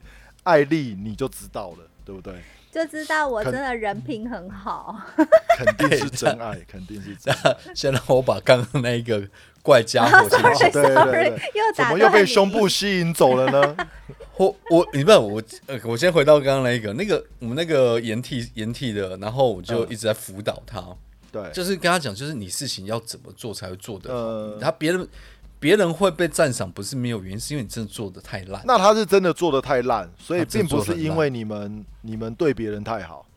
[0.43, 2.33] 爱丽，你就知道了，对不对？
[2.71, 4.95] 就知道我真的人品很好，
[5.57, 7.53] 肯定是真爱，肯定是真爱。
[7.75, 9.21] 先让我把刚刚那一个
[9.61, 11.39] 怪家伙请对对对，
[11.75, 13.77] 怎么又被胸部吸引走了呢？
[14.37, 20.83] 我我你问我呃，我先回到刚刚那个那个我们那个延替延替的，然后我就一直在辅导他，
[21.31, 24.59] 对，就是跟他讲，就是你事情要怎么做才会做得好。
[24.59, 25.07] 他别人
[25.59, 28.63] 别人会被赞赏，不是没有原因，是因为你真的做的太烂。
[28.65, 33.27] 那他是真的做的太烂，所以并不是因为你们你们对别人太好。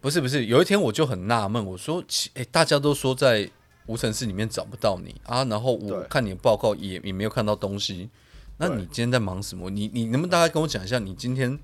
[0.00, 2.00] 不是不是，有一天我就很纳闷，我说，
[2.34, 3.50] 哎，大家都说在
[3.86, 8.10] 无尘室里面找不到你啊，然后我看你的报告也也没有看到东西。
[8.58, 9.68] 那你今天在忙什么？
[9.70, 11.58] 你你能不能大概跟我讲一下，你今天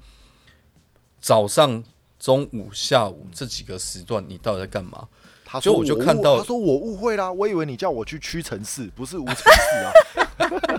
[1.20, 1.82] 早上、
[2.18, 5.08] 中午、下午这几个时段你到底在干嘛？
[5.52, 9.92] 他说我就看到，他说我误会啦，我以为你叫我去屈臣氏，不是无尘室啊。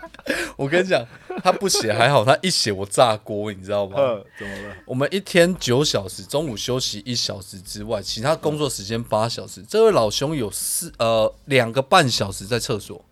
[0.58, 1.06] 我跟你讲，
[1.44, 3.96] 他不写还好，他一写我炸锅，你知道吗？
[4.38, 4.76] 怎么了？
[4.86, 9.62] 我们一天九小时，中午休息一小时之外，其他工作时间八小时。
[9.64, 13.04] 这位老兄有四呃两个半小时在厕所。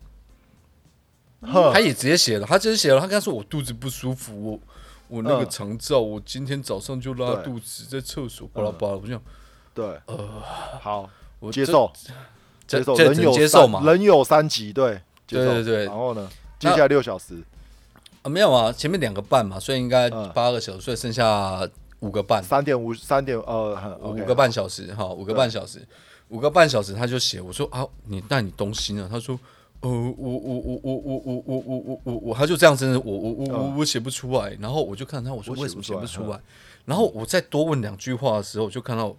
[1.42, 4.60] 他也直接写了，他直接写了，他跟他说我肚子不舒服，我
[5.08, 9.20] 我那个肠燥，我今天早上就拉肚子，在厕所巴拉巴拉，我想，
[9.74, 10.44] 对，呃，
[10.80, 11.10] 好，
[11.42, 11.92] 我接受，
[12.66, 17.34] 接受，人有接受嘛，人有三级，对，对对对，然后呢，接下来六小时
[18.22, 21.68] 啊，没有啊，前面两个半嘛，所以应该八个小时，所以剩下
[22.00, 25.86] 五个半，三点五，三点呃，五个半小时哈，五个半小时，
[26.30, 29.10] 五个半小时，他就写，我说啊，你那你东西呢？
[29.12, 29.38] 他说。
[29.84, 36.40] 呃，我我我我我我我我我我我，他就这样子，我我我我我写不出来，然后我就看他，我说为什么写不出来？
[36.86, 39.16] 然后我再多问两句话的时候，就看到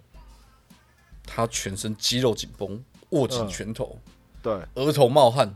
[1.25, 3.97] 他全身肌肉紧绷，握紧拳头，
[4.41, 5.55] 对，额头冒汗，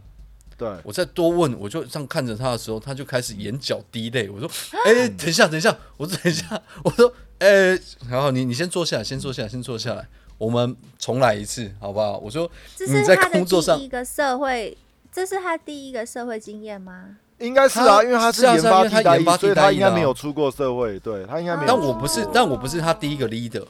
[0.58, 0.70] 对。
[0.84, 4.30] 我再多问，我就这样看着他的时候，他就开始眼角滴泪。
[4.30, 4.50] 我说，
[4.86, 12.18] 哎，等一下，等一下，我说等一下， 我说，哎，然后你你先坐下来，先坐下来，先坐下来，我们重来一次，好不好？
[12.18, 12.50] 我说
[12.80, 14.78] 你在工作上一个社会。
[15.10, 17.18] 这是他第一个社会经验吗？
[17.40, 21.00] 应该是啊，因为他是研发他研发，所以他应该没有出过社会。
[21.00, 21.68] 对他应该没有。
[21.68, 23.66] 但我不是，但我不是他第一个 leader。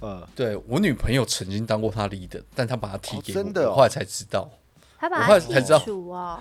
[0.00, 4.50] 呃，对我女朋友曾经当过他 leader，但他把他踢给我，后来才知道。
[4.98, 6.40] 他把他才知道哦。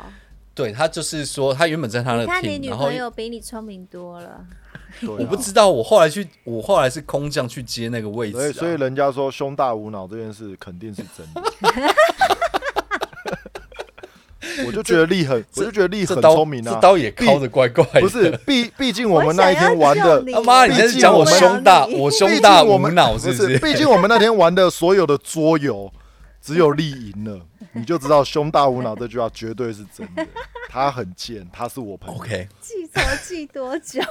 [0.56, 4.46] 对他就是说，他原本在他的看你女朋友比你聪明多了。
[5.08, 8.38] 我不知道，我后来去，我后来是空降去接那个位置。
[8.38, 11.42] 所以，所以人家说胸大无脑这件事肯定是真的。
[14.66, 17.84] 我就觉得力很，我就觉得力很聪明啊，这刀也敲的怪怪。
[18.00, 23.58] 不是，毕毕竟我们那一天玩的，他妈，你在讲我胸大，我胸大无脑是不是？
[23.60, 25.92] 毕竟我们那天玩的所有的桌游，
[26.42, 27.40] 只有力赢了，
[27.74, 30.26] 你就知道胸大无脑这句话绝对是真的。
[30.70, 32.22] 他很贱，他是我朋友。
[32.22, 34.02] OK，记仇记多久？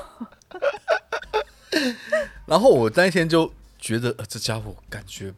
[2.46, 5.32] 然后我那一天就觉得，这家伙感觉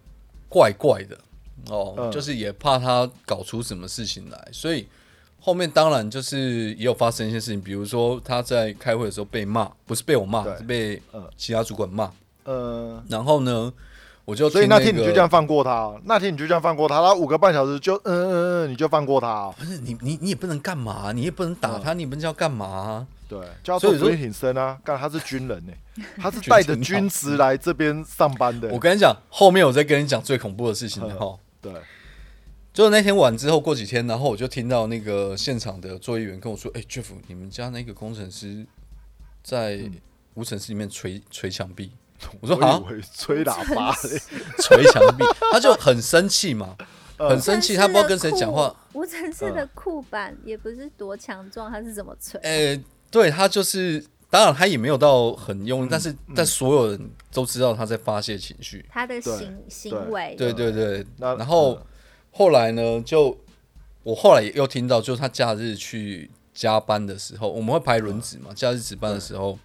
[0.48, 1.18] 怪怪的。
[1.68, 4.88] 哦，就是也怕他搞出什么事情来，所以
[5.40, 11.00] 后面当然就是也有发生一些事情，比如说他在开会的时候被骂，不是被我骂，是被
[11.37, 12.11] 其他主管骂。
[12.44, 13.72] 呃，然后呢，
[14.24, 18.33] 我就所以那天你就这样放过他，那天你就这样放过他，他五个半小时就嗯嗯
[18.66, 19.50] 嗯，你就放过他？
[19.59, 23.07] 不是你你你也不能干嘛，你也不能打他，你们要干嘛？
[23.29, 25.72] 对，叫做水挺深啊，干他是军人呢，
[26.20, 28.68] 他是带着军职来这边上班的。
[28.70, 31.37] 我跟你讲，后面我再跟你讲最恐怖的事情哈。
[31.62, 31.72] 对，
[32.80, 38.64] 就是那天晚之后过几天，然后我就听到那个现场的作业员跟我说：“哎，Jeff，你们家那个工程师
[39.42, 39.82] 在
[40.32, 41.92] 无尘室里面捶捶墙壁。”
[42.40, 42.82] 我说：“啊，
[43.14, 45.22] 吹喇叭，捶墙壁。
[45.52, 46.74] ”他就很生气嘛。
[47.18, 48.74] 很生气，他不知道跟谁讲话。
[48.94, 52.40] 无尘室的库板也不是多强壮，他是怎么吹？
[52.40, 58.82] 诶，对他就是，当然他也没有到很用力，但是但所有人都知道他在发泄情绪。
[58.88, 61.06] 他的行行为，对对对。
[61.18, 61.78] 然后
[62.30, 63.38] 后来呢，就
[64.02, 68.52] 我后来又听到，就是他假日去加班的时候，我们会排轮值嘛。
[68.54, 69.58] 假日值班的时候，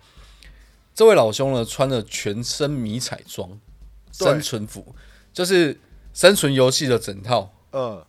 [0.93, 3.59] 这位老兄呢，穿了全身迷彩装，
[4.11, 4.95] 生存服，
[5.33, 5.79] 就是。
[6.15, 8.01] 生存游戏的整套，嗯，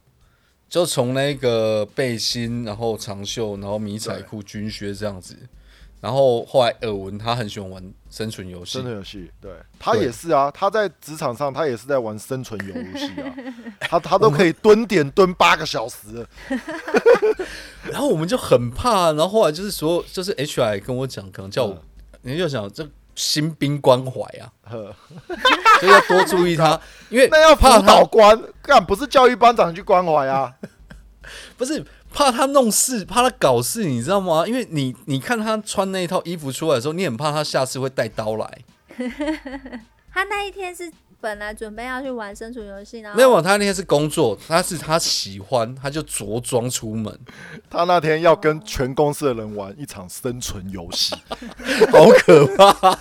[0.69, 5.37] 就从那个背心，然后长袖，然后迷彩裤、军靴这样子，
[6.07, 13.35] 然后后来耳闻他很喜欢玩生存游戏，生存游戏，对他也是啊，他在职场上他也是在玩生存游戏啊，
[13.81, 16.25] 他他都可以蹲点蹲八个小时，
[17.91, 21.83] 然后我们就很怕，然后后来就是说，就是 H I 跟我讲，可能叫我，
[22.23, 22.89] 你就想这。
[23.19, 30.53] 新兵关怀啊，所以要多注意他， 因为那要怕导官干，不是教育班长去关怀啊，
[31.57, 31.83] 不是
[32.17, 34.47] 怕他弄事，怕他搞事，你知道吗？
[34.49, 38.59] 因为你你看他穿那一套衣服出来的时候，你很怕他下次会带刀来。
[40.11, 40.91] 他那一天是。
[41.19, 47.19] 本来准备要去玩生存游戏，然后没有，他那天是工作，他是他喜欢，他就着装出门。
[47.69, 51.17] 他那天要跟全公司的人玩一场生存游戏，
[51.91, 52.99] 好可怕。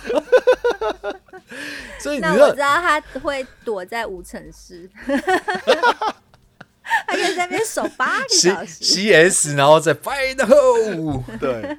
[2.00, 4.90] 所以那我知道他会躲在无尘室，
[7.06, 11.76] 他可以在那边守八个小时，C S，然后再 fight hole， 对。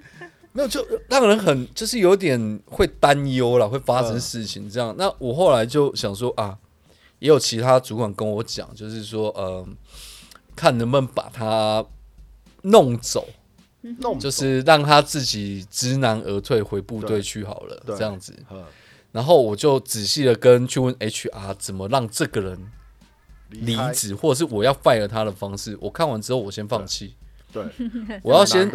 [0.54, 4.96] 没有，就让人很就是有点会担忧了，会发生事情这样。
[4.98, 6.58] 那我后来就想说啊，
[7.20, 9.64] 也有其他主管跟我讲，就是说呃，
[10.56, 11.86] 看能不能把他
[12.64, 13.30] 弄走，
[14.00, 18.34] 弄就是让他自己知难而退回部队去好了，这样子。
[19.12, 22.72] 然后我就仔细的跟去问 HR 怎么让这个人
[23.50, 25.78] 离职，或者是我要 fire 他的方式。
[25.82, 27.16] 我看完之后，我先放弃。
[27.52, 27.64] 对，
[28.24, 28.70] 我要先。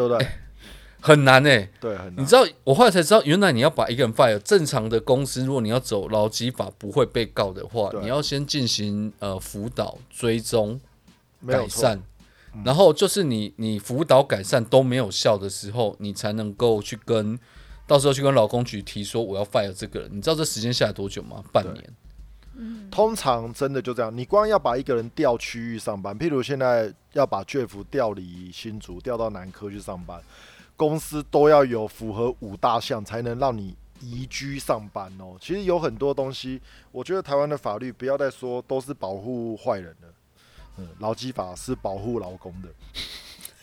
[1.04, 2.22] 很难诶，对，很难。
[2.22, 10.80] 你知道，我后来才知道，原来你要把一个人 fire，正常的公司，如果你要走劳基法不会被告的话，你要先进行呃辅导、追踪、
[11.44, 12.00] 改善，
[12.64, 17.37] 然后就是你你辅导改善都没有效的时候，你才能够去跟
[17.88, 20.08] 到时候去跟劳工局提说我要 fire 这个人。
[20.12, 21.42] 你知道这时间下来多久吗？
[21.50, 21.85] 半年。
[22.54, 30.20] 嗯，通常真的就这样，你光要把一个人调区域上班，譬如现在要把 Jeff 调离新竹，调到南科去上班。
[30.76, 35.36] 公司都要有符合五大项才能让你移居上班哦。
[35.40, 36.60] 其实有很多东西，
[36.90, 40.08] 我觉得台湾的法律不要再说都是保护坏人的，
[40.78, 42.68] 嗯，劳基法是保护劳工的，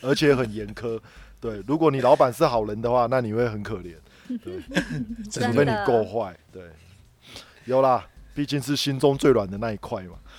[0.00, 0.98] 而且很严苛。
[1.40, 3.94] 对，如果你老板是好人的话，那你会很可怜。
[4.44, 4.62] 对，
[5.30, 6.34] 除非你够坏。
[6.52, 6.62] 对，
[7.64, 8.06] 有啦，
[8.40, 10.14] 毕竟是心中最软的那一块嘛。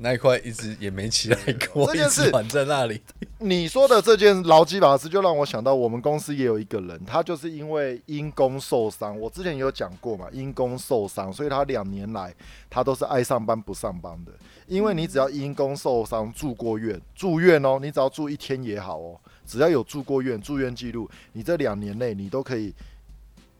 [0.00, 1.38] 那一块一直也没起来
[1.70, 3.02] 过，一直缓在那里。
[3.40, 9.20] 你说的这件劳基法师，就让我想到我们公司也有一个人，他就是因为因公受伤。
[9.20, 12.34] 我之前有讲过嘛，因公受伤，所以他两年来
[12.70, 14.32] 他都是爱上班不上班的。
[14.66, 22.74] 因为你只要因公受伤住过院，住院哦，你只要住一天也好哦，只要有住过院住院记录，你这两年内你都可以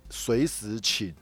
[0.09, 1.15] 随时请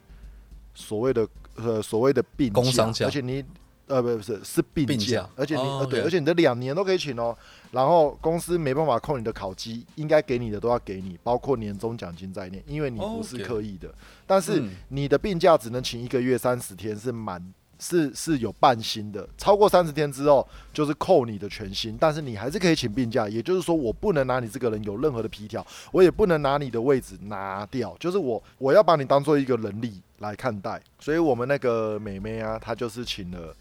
[0.77, 3.45] 所谓的呃所谓的病假，而且你。
[3.89, 7.33] 呃，不不是是病假，而且你呃对，而且你的两年都可以请哦。
[7.71, 13.89] 然后公司没办法扣你的考绩，应该给你的都要给你，包括年终奖金在内，因为你不是刻意的。
[14.27, 17.40] 但是你的病假只能请一个月三十天，是满
[17.79, 21.96] 是是有半薪的，超过三十天之后就是扣你的全薪。
[22.00, 30.81] 但是你还是可以请病假，也就是说我不能拿你这个人有任何的皮条，我也不能拿你的位置拿掉，就是我我要把你当做一个人力来看待。
[30.98, 33.54] 所以我们那个美眉啊，她就是请了。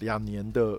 [0.00, 0.76] 两年的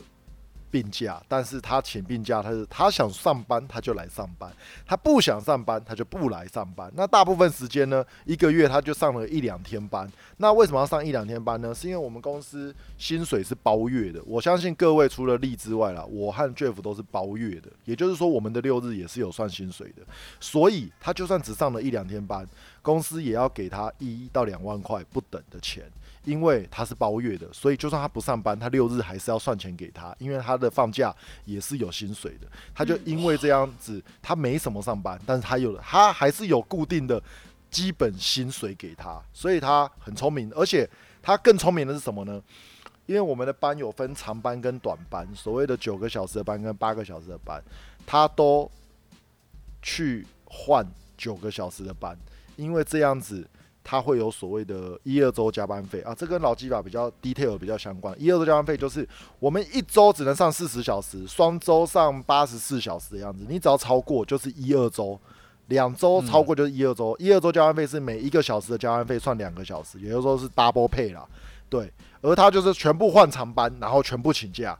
[0.76, 4.52] 病假，但是他请病假，他是他想上班他就来上班，
[4.86, 6.92] 他不想上班他就不来上班。
[6.98, 10.12] 那大部分时间呢，一个月他就上了一两天班。
[10.36, 11.74] 那为什么要上一两天班呢？
[11.74, 14.22] 是因为我们公司薪水是包月的。
[14.26, 20.04] 我相信各位除了利之外啦，我和 Jeff 都是包月的，也就是说我们的六日也是有算薪水的。
[20.42, 22.46] 所以他就算只上了一两天班。
[22.82, 25.84] 公司也要给他一到两万块不等的钱。
[26.26, 31.16] 因为他是包月的，所以就算他不上班，他六日还是要算钱给他，因为他的放假
[31.46, 32.48] 也是有薪水的。
[32.74, 37.22] 他就因为这样子，他没什么上班，但是他有他还是有固定的
[37.70, 40.52] 基本薪水给他，所以他很聪明。
[40.54, 40.90] 而且
[41.22, 42.42] 他更聪明的是什么呢？
[43.06, 47.64] 因为我们的班有分长班跟短班，所谓的九个小时的班跟八个小时的班，
[48.06, 48.70] 他都
[49.82, 50.84] 去换
[51.16, 52.18] 九个小时的班，
[52.56, 53.48] 因为这样子。
[53.88, 58.14] 他会有所谓的一二周加班费啊，这跟劳基法比较 detail 比较相关。
[58.20, 59.08] 一二周加班费就是
[59.38, 63.46] 我们一周只能上四十小时，双周上八十四小时的样子。
[63.48, 65.18] 你只要超过就是一二周，
[65.68, 67.16] 两周超过就是一二周。
[67.20, 71.24] 一二周加班费是每一个小时的加班费算两个小时，也就是说是 double pay 啦。
[71.70, 74.76] 对，而他就是全部换长班，然后全部请假。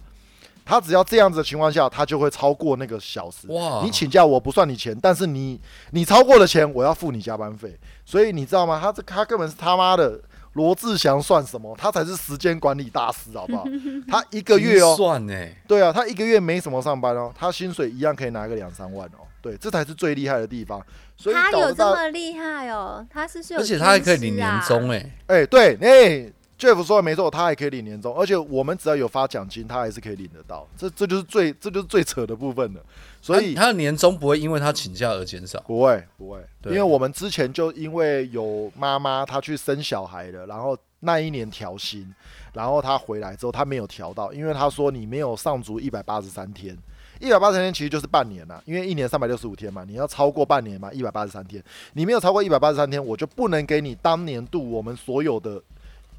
[0.66, 3.48] 他只要这样子的情况下，他就会超过那个小时。
[3.50, 3.82] 哇！
[3.84, 5.62] 你请假我不算你钱，但是你
[5.92, 7.78] 你超过了钱，我要付你加班费。
[8.04, 8.80] 所以你知道吗？
[8.82, 10.20] 他这他根本是他妈的
[10.54, 11.76] 罗志祥算什么？
[11.78, 13.64] 他才是时间管理大师，好不好？
[14.10, 15.48] 他一个月哦，算呢？
[15.68, 19.22] 对啊，他一个月没什么上班哦，他薪水一样可以拿个两三万哦。
[19.42, 20.84] 对，这才是最厉害的地方。
[21.16, 23.06] 所以他有这么厉害哦？
[23.08, 26.32] 他是而且他还可以领年终哎哎对哎。
[26.58, 30.66] Jeff 说的没错，他还可以领年终，而且我们只要有发奖金，他还是可以领得到。
[30.78, 32.82] 这这就是最这就是最扯的部分了。
[33.22, 42.14] 所以他的年终不会因为他请假而减少，不会不会，因为我们之前就因为有妈妈她去生小孩了，然后那一年调薪，
[42.54, 46.78] 然后她回来之后她没有调到，因为她说你没有上足一百八十三天，
[47.20, 51.62] 一百八十三天其实就是半年了，因为一年三百六十五天嘛，你要超过半年嘛，一百八十三天，
[51.94, 55.62] 你没有超过一百八十三天，我就不能给你当年度我们所有的。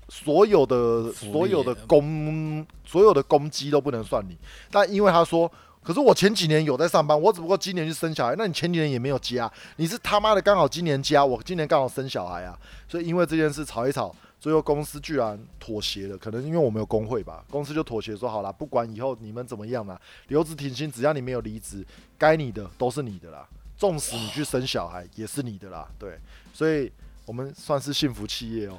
[0.08, 4.36] 所有的所有的攻所有的攻击都不能算你，
[4.70, 5.50] 但因为他说，
[5.82, 12.56] 可是我前几年有在上班，我只不过今年去生小孩，那你前几年也没有加，你是他妈的刚好今年加，我今年刚好生小孩啊，
[12.88, 21.84] 所以因为这件事吵一吵，最后公司居然妥协了，可能因为我们有工会吧，公司就妥协说好了，不管以后你们怎么样啦，留职停薪，只要你没有离职，
[22.16, 23.46] 该你的都是你的啦，
[23.76, 26.18] 纵使你去生小孩也是你的啦，对，
[26.52, 26.90] 所以
[27.24, 28.78] 我们算是幸福企业哦。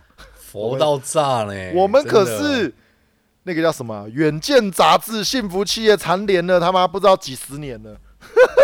[0.50, 1.74] 佛到炸嘞！
[1.76, 2.74] 我们可是
[3.44, 8.00] 那个叫什么《远见》杂志幸福企业蝉联了他妈不知道几十年了。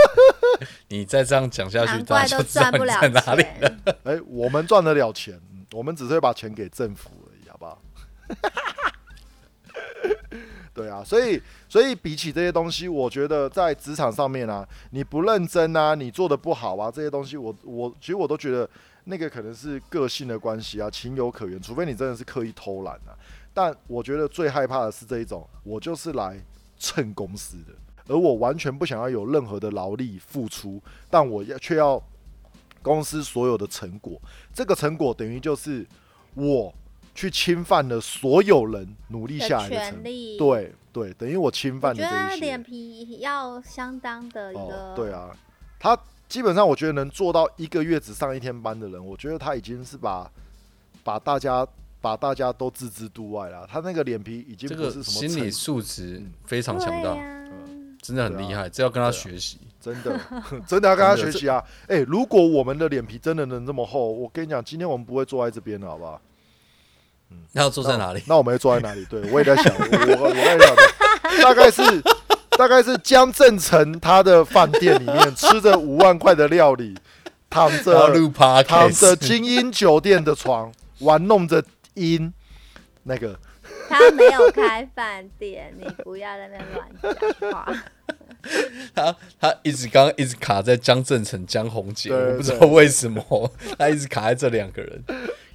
[0.88, 3.81] 你再这样讲下去，大家都赚不了钱。
[4.03, 5.38] 哎，我们赚得了钱，
[5.73, 7.81] 我们只是会把钱给政府而已，好不好？
[10.73, 18.69] 对啊，所以所以比起这些东西，我觉得在职场上面啊，你不认真啊，你做的不好啊，这些东西，我我其实我都觉得。
[19.06, 23.12] 那个可能是个性的关系啊，情有可原，除非你真的是刻意偷懒啊。
[23.54, 26.39] 但我觉得最害怕的是这一种，我就是来
[26.80, 27.74] 蹭公司的，
[28.08, 32.01] 而我完全不想要有任何的劳力付出，但我要却要
[32.82, 34.20] 公司所有的成果。
[34.54, 35.86] 这个成果等于就是
[36.34, 36.74] 我
[37.14, 40.38] 去侵犯了所有人努力下来的权利。
[40.38, 42.16] 对对，等于我侵犯了这些。
[42.16, 44.93] 我觉得脸皮要相当的一个。
[44.95, 45.36] 对啊，
[45.78, 45.99] 他。
[46.34, 50.27] 基本上，我觉得能做到一个月只上一天班的人，我觉得他已经是把
[51.03, 51.63] 把大家
[52.01, 53.67] 把大家都置之度外了。
[53.71, 57.15] 他那个脸皮已经不是什么心理素质非常强大，
[58.01, 60.19] 真的很厉害，这要跟他学习，真的
[60.65, 61.63] 真的要跟他学习啊！
[61.88, 66.19] 哎，如果我们的脸皮真的能这么厚，我跟你讲，今天我们不会坐在这边了，好不好？
[67.29, 68.23] 嗯，那要坐在哪里？
[68.25, 69.05] 那我们要坐在哪里？
[69.05, 71.84] 对我也在想，我我在想，大概是。
[72.58, 76.95] 大概是江正成他的饭店里面吃着五万块的料理，
[77.49, 78.10] 躺着
[78.64, 81.64] 躺着精英酒店的床，玩弄着
[81.95, 82.34] 音
[83.04, 83.39] 那个。
[83.89, 86.88] 他没有开饭店，你不要在那乱
[87.39, 87.74] 讲话。
[88.93, 95.04] 他他一直刚刚一直卡在江正成、江宏杰，我不知道为什么他一直卡在这两个人。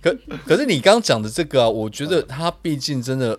[0.03, 3.39] 可可是你刚刚讲的这个啊，我觉得他毕竟真的。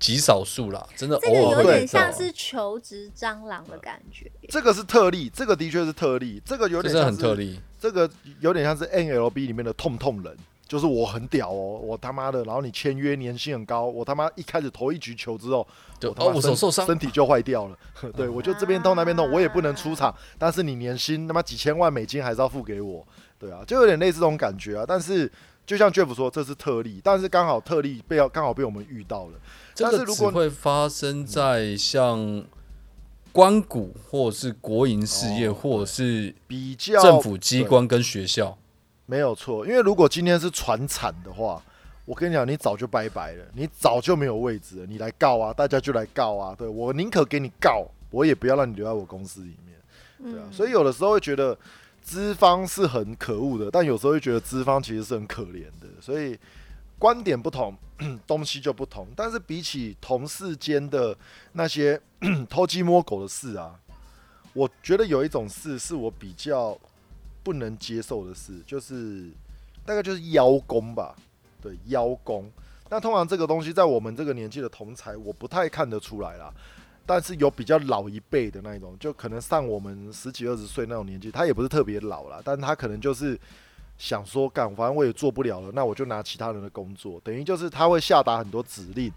[0.00, 4.32] 极少数啦，真的偶尔有点像是求职蟑螂的感觉。
[4.48, 7.60] 这个是特例，这个的确是特例，这个有点是像很特例。
[7.78, 10.36] 这个有点像是 NLB 里面的痛痛人，
[10.66, 15.66] 就是我很屌哦，我他妈的，然后你签约年薪很高，我他妈一开始投一局球之后，
[15.98, 17.78] 就哦我手受伤，身体就坏掉了。
[18.16, 23.06] 对我就这边痛那边痛，我也不能出场，但是你年薪他妈几千万美金还是要付给我，
[23.38, 24.84] 对啊，就有点类似这种感觉啊。
[24.86, 25.30] 但是
[25.66, 29.32] 就像 Jeff 说，这是特例，但是刚好特例被要刚好被我们遇到了。
[29.74, 32.44] 这个只会发生在像
[33.32, 38.58] 关谷，或者是国营事业，或者是比较政府机关跟学校，
[39.06, 39.66] 没有错。
[39.66, 41.62] 因为如果今天是传产的话，
[42.04, 44.86] 我跟你讲，你早就拜拜了，你早就没有位置了。
[44.86, 46.54] 你来告啊，大家就来告啊。
[46.58, 50.32] 对我宁可给你告，我也不要让你留在我公司里面。
[50.32, 51.56] 对啊，所以有的时候会觉得
[52.02, 56.36] 资方是很可恶的，但有时候会觉得资方其实是很可怜的，所以
[57.00, 57.74] 观点不同，
[58.28, 59.08] 东西就不同。
[59.16, 61.16] 但是比起同事间的
[61.52, 61.98] 那些
[62.50, 63.74] 偷鸡摸狗的事啊，
[64.52, 66.78] 我觉得有一种事是我比较
[67.42, 69.30] 不能接受的事，就是
[69.86, 71.16] 大概就是邀功吧，
[71.62, 72.52] 对，邀功。
[72.90, 76.52] 那通常这个东西在我们这个年纪的同才，我不太看得出来啦。
[77.06, 83.40] 但是有比较老一辈的那一种，就可能上我们十几二十岁那种年纪，他也不是特别老了，但他可能就是
[84.00, 89.12] 想说干，反正我也做不了了，那我就拿其他人的工作，等于就是他会下达很多指令。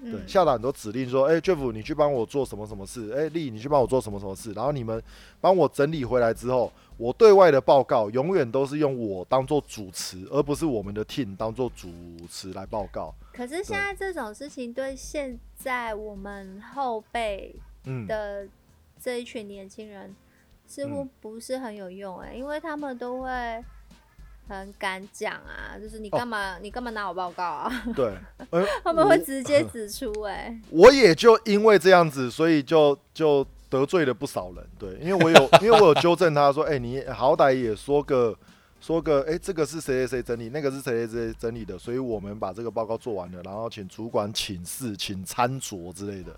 [0.00, 3.12] 对，下达很多指令说，哎，Jeff，你去帮我做什么什么事？
[3.12, 4.52] 哎，丽，你去帮我做什么什么事？
[4.52, 5.00] 然后你们
[5.40, 11.88] 帮我整理回来之后，我对外的报告永远都是用我当做主持，而不是我们的 team 当做主
[12.28, 13.14] 持来报告。
[13.32, 17.54] 可是现在这种事情对现在我们后辈
[18.08, 18.48] 的
[19.00, 20.14] 这一群年轻人
[20.66, 23.64] 似乎不是很有用哎，因为他们都会。
[24.46, 26.58] 很敢讲啊，就是你干嘛？
[26.58, 27.72] 你干嘛拿我报告啊？
[27.96, 28.14] 对，
[28.82, 30.60] 他们会直接指出哎。
[30.68, 34.66] 我也就因为这样子，所以就就得罪了不少人。
[34.78, 38.36] 对，因为我有， 因为我有纠正他说，哎，你好歹也说个
[38.80, 46.36] 说个，哎，这个是谁谁谁整理，那个是谁谁谁整理的，所以我们把这个报告做完了，然后请主管请示，请餐桌之类的。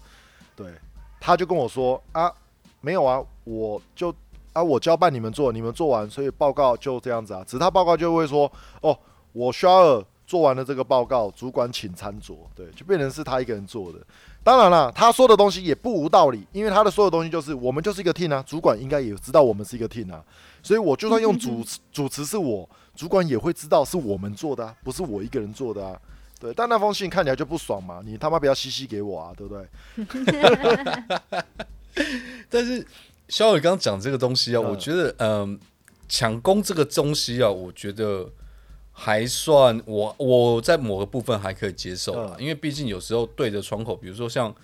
[0.54, 0.72] 对，
[1.18, 2.32] 他就跟我说啊，
[2.80, 4.14] 没有啊，我就。
[4.56, 7.44] 啊，我交办你们做，你们做完，所以报告就这样子啊。
[7.44, 8.50] 只是他报告就会说，
[8.80, 8.98] 哦，
[9.34, 13.98] 我需要做完了这个报告，主管请餐桌，对，就变成是他一个人做的。
[14.42, 20.24] 当然了，他说的东西也不无道理，因为他的所有东西就是我们就是一个 team 啊，主管应该也知道我们是一个 team 啊，
[20.62, 26.00] 所以我就算用主主持是我，主管也会知道是我们做的啊，不是我一个人做的啊。
[26.40, 29.68] 对，但那封信看起来就不爽嘛，你他妈不要嘻嘻给我啊，对不对？
[32.48, 32.86] 但是。
[33.28, 35.58] 肖伟刚刚讲这个东西啊，我觉得，嗯，
[36.08, 38.30] 抢攻这个东西啊，我觉得
[38.92, 44.54] 还算我我在某个部分还可以接受啊，因为毕竟有时候对着窗口，比如说像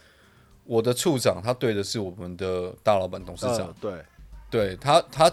[0.65, 3.93] 我的处长，他对的是我们的大老板董事长，对，
[4.49, 5.31] 对他他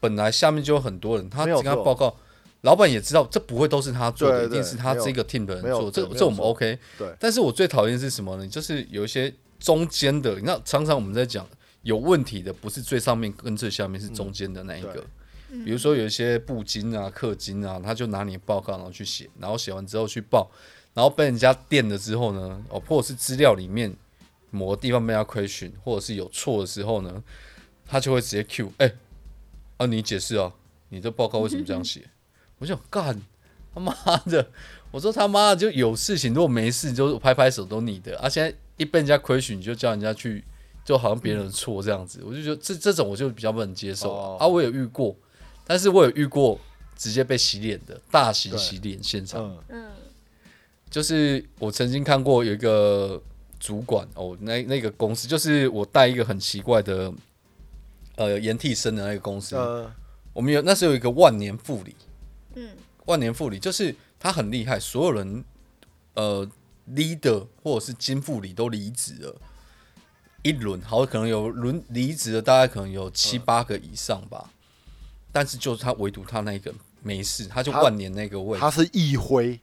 [0.00, 2.16] 本来下面就有很多人，他跟他报告，
[2.62, 8.48] 老板也知道这不会都是他做的，一定是他这个 team 的人做，这这我们 OK，对，但是我最讨厌是什么呢？
[8.48, 11.46] 就是有一些中间的，你看常常我们在讲。
[11.82, 15.04] 有问题的不是最上面跟最下面，是中间的那一个。
[15.64, 20.50] 比如说有一些部金啊、氪金啊，他就拿你报告然后去写，然后写完之后去报，
[20.94, 23.94] 然后被人家电了之后呢，哦，或者是资料里面
[24.50, 27.22] 某个地方被他亏损，或者是有错的时候呢，
[27.84, 28.94] 他就会直接 Q，哎，
[29.76, 30.50] 啊，你解释啊，
[30.88, 32.08] 你这报告为什么这样写？
[32.58, 33.20] 我想干
[33.74, 33.92] 他妈
[34.24, 34.50] 的，
[34.90, 40.42] 我说他妈的就有事情，如果没事就拍拍手都你的，啊，现在一被人家亏损，你就叫人家去。
[40.84, 44.46] 就好像别人的错这样子，我就觉得这这种我就比较不能接受啊。
[44.46, 45.14] 我有遇过，
[45.64, 46.58] 但是我有遇过
[46.96, 49.56] 直接被洗脸的大型洗脸现场。
[49.68, 49.90] 嗯，
[50.90, 53.22] 就是我曾经看过有一个
[53.60, 57.12] 主管哦，那那个公司就是我带一个很奇怪的
[58.16, 59.56] 呃延替生的那个公司。
[60.32, 61.94] 我们有那时候有一个万年副理，
[62.56, 62.70] 嗯，
[63.06, 65.44] 万年副理就是他很厉害，所有人
[66.14, 66.48] 呃
[66.90, 69.36] leader 或者是金副理都离职了。
[70.42, 74.50] 一轮好，可能有轮离职的，大概可能有七八个以上吧。
[75.30, 76.72] 但是就是他唯独他那个
[77.02, 79.58] 没事，他就万年那个位，他是一辉，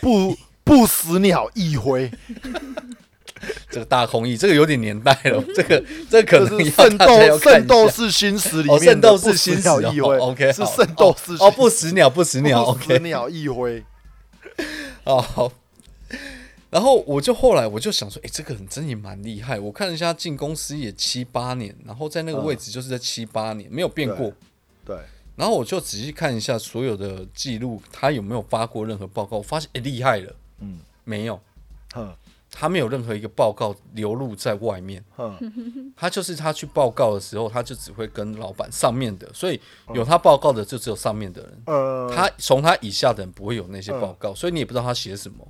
[0.00, 2.10] 不不死鸟一辉。
[3.70, 5.42] 这个大空翼，这个有点年代了。
[5.54, 13.84] 这个这可能是圣斗圣斗士星矢里面圣斗士星矢一辉，OK，是圣斗士哦，不死鸟不死鸟不死鸟一辉。
[15.04, 15.52] 哦好。
[16.70, 19.58] 然后我就后来我就想说，哎，这个人真也蛮厉害。
[19.58, 24.32] 我看一下进公司也七八年，然后在那个位置就是在七八年没有变过。
[24.84, 24.96] 对。
[25.34, 29.38] 然后我就仔细看一下所有的记录，他有没有发过任何报告？
[29.38, 30.36] 我发现，哎，厉害了。
[30.60, 30.78] 嗯。
[31.02, 31.40] 没有。
[31.96, 32.14] 嗯。
[32.52, 35.04] 他没有任何一个报告流露在外面。
[35.18, 35.92] 嗯。
[35.96, 39.60] 他就是他去报告的时候，他就只会跟老板上面的，所以
[39.92, 41.62] 有他报告的就只有上面的人。
[41.66, 42.12] 呃。
[42.14, 45.48] 他从他以下的人不会有那些报告，所以你也不知道他写什么。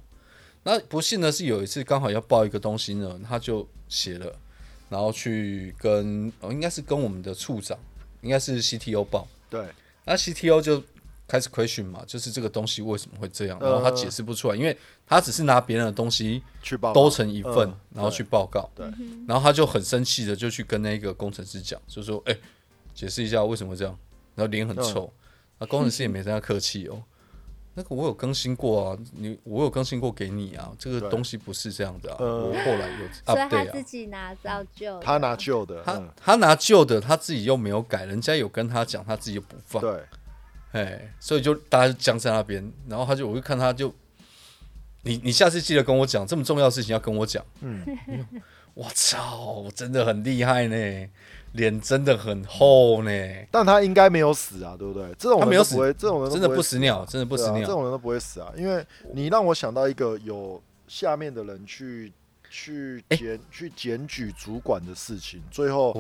[0.63, 4.35] 那不幸的是，有一次刚好要报一个东西呢，他就写了，
[4.89, 7.79] 然后去跟哦，应该是跟我们的处长，
[8.21, 9.27] 应该是 CTO 报。
[9.49, 9.65] 对。
[10.05, 10.83] 那 CTO 就
[11.29, 13.59] 开始 question 嘛，就是这个东西为什么会这样？
[13.61, 18.69] 然后他解释不出来，因为他只是拿别人的东西去报，都成一份，然后去报告。
[18.75, 18.87] 对。
[19.29, 22.37] 然后他就很生气的就去跟那个工程师讲，就说：“哎，
[22.95, 23.97] 解释一下为什么这样？”
[24.35, 25.13] 然后脸很臭，
[25.59, 27.03] 那工程师也没跟他客气哦。
[27.75, 32.17] 那个我有更新过啊，你我有更新过给你啊，这个东西不是这样的啊。
[32.19, 33.49] 我后来有 update 啊。
[33.49, 39.81] 所以他自己拿照旧，他拿旧的，他他拿旧的，他自己又没有改，人家有跟他讲，他自己又不放。
[39.81, 40.05] 对，
[40.73, 43.95] 哎，所以就大家就僵在那边，然后他就我就看他就，
[45.03, 47.45] 你你下次记得跟我讲，这么重要的事情要跟我讲。
[47.61, 47.87] 嗯，
[48.75, 51.09] 我操，真的很厉害呢。
[51.53, 53.11] 脸真的很厚呢，
[53.51, 55.03] 但他应该没有死啊，对不对？
[55.19, 58.53] 这种人不会，这种人真的不死鸟，真的不死鸟，这种人都不会死啊。
[58.57, 62.13] 因为你让我想到一个有下面的人去
[62.49, 65.97] 去检去检举主管的事情，最后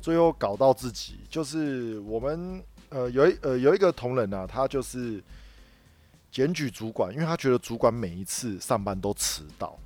[0.00, 5.22] 最后搞到自己，就是我们呃有一呃有一个同仁啊，他就是
[6.32, 9.78] 检举主管，因为他觉得主管每一次上班都迟到，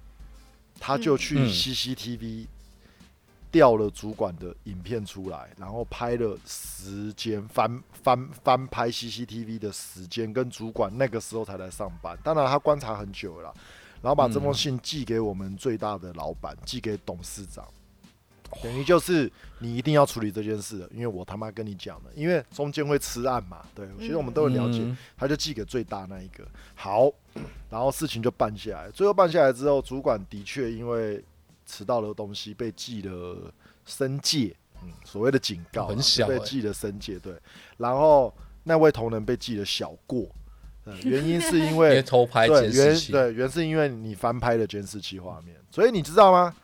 [0.79, 2.47] 他就去 CCTV。
[3.53, 12.17] 调了主管的影片出来，然后拍了时间翻翻翻拍 CCTV 的时间，跟主管那个时候才来上班。
[12.23, 13.53] 当然他观察很久了，
[14.01, 17.67] 然后把这封信寄给我们最大的老板，寄给董事长，
[18.63, 23.67] 等于就是你一定要处理这件事，因为我他妈跟你讲了，因为中间会吃案嘛。
[23.75, 24.81] 对，其实我们都有了解，
[25.17, 26.47] 他就寄给最大那一个。
[26.77, 27.11] 好，
[27.69, 31.21] 然后事情就办下来，最后办下来之后，主管的确因为。
[31.71, 33.53] 迟到的东西被记了
[33.87, 37.33] 申诫，嗯，所谓的警告，很小，被记了申诫，对。
[37.77, 40.27] 然后那位同仁被记了小过，
[41.05, 46.55] 原因是 因为偷拍监视器，对，原是因为你翻拍了监视器画面，所以你知道吗？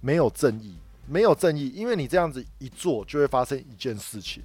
[0.00, 0.76] 没有正义，
[1.06, 4.42] 没有正义，因为你这样子一做，就会发生一件事情，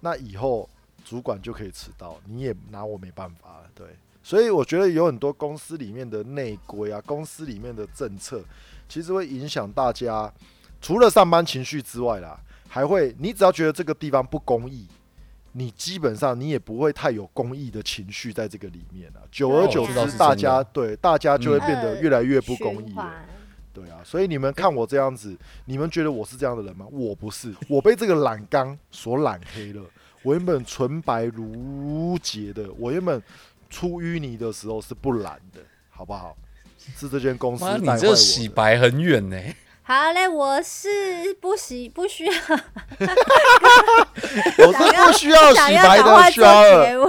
[0.00, 0.68] 那以后
[1.04, 3.86] 主管就可以迟到，你也拿我没办法了，对。
[4.22, 8.42] 所以我觉得有很多公司里面的内规啊，公司里面的政策。
[8.88, 10.32] 其实会影响大家，
[10.80, 14.86] 除了上班情绪之外啦，还会你只要觉得这个地方不公义，
[15.52, 19.20] 你基本上你也不会太有公义的情绪在这个里面了。
[19.30, 23.12] 久而久之，大家对大家就会变得越来越不公义了。
[23.72, 26.86] 对啊，所以你们看我这样子，你们觉得我是这样的人吗？
[26.92, 29.82] 我不是，我被这个染缸所染黑了。
[30.22, 33.20] 我原本纯白如洁的，我原本
[33.68, 35.60] 出淤泥的时候是不染的，
[35.90, 36.36] 好不好？
[36.98, 39.36] 是这间公司，你这洗白很远呢。
[39.82, 42.32] 好嘞，我是不洗不需要，
[44.58, 47.06] 我是不需要洗白的，需要。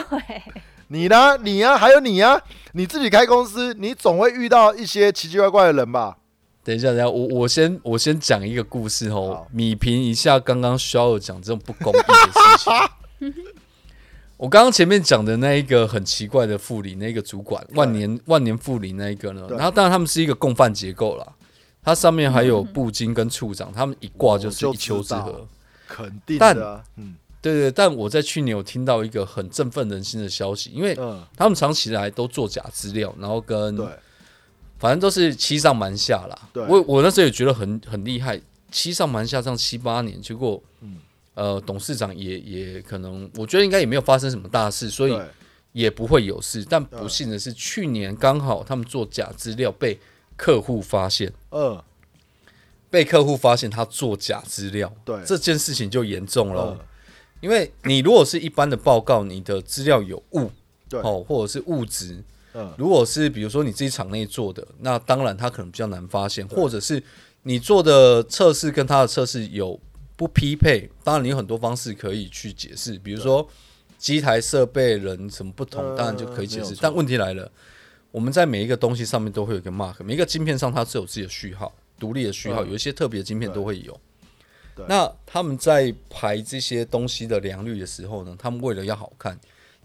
[0.90, 1.38] 你呢？
[1.42, 1.78] 你呀？
[1.78, 2.42] 还有你呀？
[2.74, 6.18] 你自己开公司，你总会遇到一些奇奇怪怪的人吧？
[6.64, 13.34] 等一下，等一下，我我先我先讲一个故事哦，米平一下刚刚需要讲这种不公平的事情。
[14.38, 19.48] 我刚刚前面讲的那一个很奇怪的副理，那个主管万年万年副理那一个呢？
[19.52, 21.26] 然后当然他们是一个共犯结构啦，
[21.82, 25.34] 它上面还有部经跟处长，他们一挂就是一丘之貉，
[25.88, 26.84] 肯定的。
[26.98, 27.72] 嗯，对对。
[27.72, 30.94] 但我在去年有听到一个很振奋人心的消息，因为
[31.38, 33.78] 他们长期来都做假资料，然后跟
[34.78, 36.50] 反正都是欺上瞒下啦。
[36.68, 40.98] 我我那时候也觉得很很厉害，欺上瞒下这样七八年，结果嗯。
[41.36, 45.20] 呃，董事长也也可能，我觉得应该也没有发生什么大事，所以
[45.74, 46.66] 也不会有事。
[46.68, 50.00] 但不幸的是，去年刚好他们做假资料被
[50.38, 51.84] 客户发现，嗯，
[52.90, 55.22] 被客户发现他做假资料，对。
[55.26, 56.80] 这件事情就严重了。
[57.42, 60.50] 因为你如果是一般的报告，你的资料有误，
[60.88, 61.02] 对。
[61.02, 62.24] 哦，或者是误值，
[62.54, 67.04] 嗯，如果是比如说你自己场内做的，那当然他可能比较难发现，或者是
[67.44, 69.78] 你做的测试跟他的测试有。
[70.16, 73.48] 不匹配，当然你有很多方式可以去解释，比如说
[73.98, 76.76] 机台设备人什么不同，当然就可以解释。
[76.80, 77.52] 但问题来了，
[78.12, 84.00] 我们在每一个东西上面都会有一个 mark，每一个晶片上它是有自己的序号，独立的序号，有一些特别的晶片都会有。
[84.88, 89.38] 那他们在排这些东西的良率的时候呢，他们为了要好看，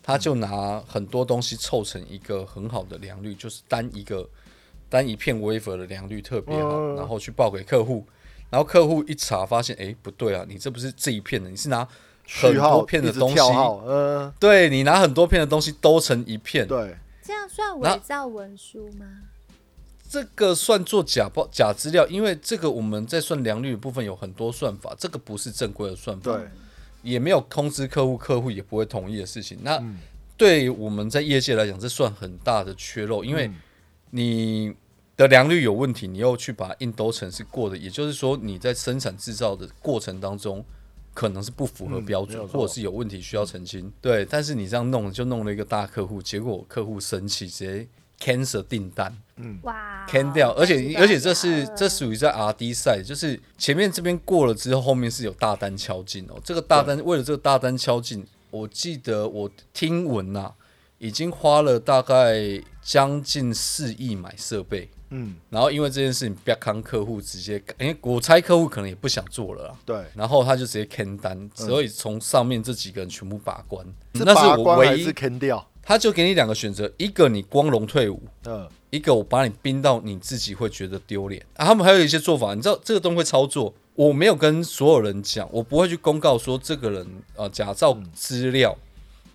[0.03, 4.29] 他就拿很多东西凑成一个很好的良率，就是单一个
[4.89, 8.05] 单一片 wafer 的良率特别好，然后去报给客户。
[8.51, 11.87] 然后客户一查发现，哎，不对啊，你这不是这一片的，你是拿
[12.27, 13.39] 很多片的东西，
[13.87, 19.07] 嗯，对你拿很多片的东西都成一片，对，这样算伪造文书吗？
[20.09, 26.49] 这个算做假报假资料，因为这个我们在算良率的部分有很多算法，这个不是正规的算法，对，
[27.03, 29.59] 也没有通知客户，客户也不会同意的事情。
[29.63, 29.81] 那
[30.37, 33.49] 对我们在业界来讲，这算很大的缺漏，因为
[34.11, 34.75] 你。
[35.21, 40.65] 的良率有问题，你又去把印都城是过的，也就是说你在生产制造的过程当中
[41.13, 43.93] 可能是不符合标准，或者是有问题需要澄清。
[44.01, 47.87] 对，但是你这样弄就弄了一个大客户，结果客户生气，直接
[48.19, 56.41] cancel 订单，嗯，哇，can 掉，而且而且这是这属于在 R D 赛，就是前面这边过了之后，后面是有大单敲进哦。
[56.43, 60.55] 这个大单为了这个大单敲进，我记得我听闻呐。
[61.03, 64.87] 已经花了大概将近四亿买设备。
[65.11, 69.77] 嗯，然后因为这件事情，不要康客户直接，因为我猜客户可能也不想做了啦。
[69.85, 73.85] 对，然后他就直接坑单，所以从上面这几个人全部把关。
[74.13, 75.67] 那是我唯一坑掉。
[75.83, 81.45] 他就给你两个选择，一个你光荣退伍，嗯，一个我把你冰到你自己会觉得丢脸。
[81.57, 88.77] 啊，他们还有一些做法，你知道这个东西会操作，我没有跟所有人讲，我不会去公告说这个人呃假造资料，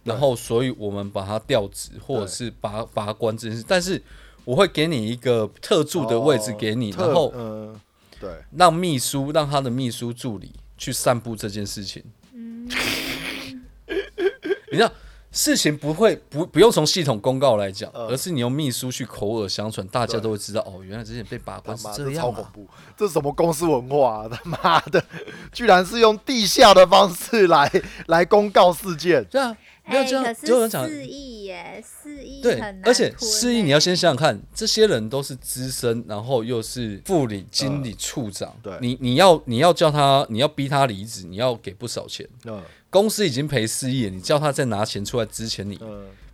[0.05, 4.01] 然后所以我们把他调职或者是拔拔关这件事，但是。
[4.45, 7.79] 我会给你一个特助的位置给你，然后，嗯，
[8.19, 12.03] 对，让秘书让他的秘书助理去散布这件事情。
[12.33, 12.69] 嗯，
[14.71, 14.91] 你知道
[15.31, 24.27] 事情不会不不用从系统公告来讲，而是你用秘书去口耳相传，大家都会知道哦，原来之前被拔关是这样超恐怖，这是什么公司文化？
[24.31, 25.03] 他妈的，
[25.51, 27.69] 居然是用地下的方式来
[28.07, 29.55] 来公告事件，对啊。
[29.87, 42.27] 没有这样，就有讲四亿耶，四亿对，而且四亿你要先想想看，这些人都是资深，然后又是副理、经理、处长，对，你你要你要叫他，你要逼他离职，你要给不少钱。
[42.45, 45.79] 嗯，公司已经赔四亿，你叫他再拿钱出来之前，你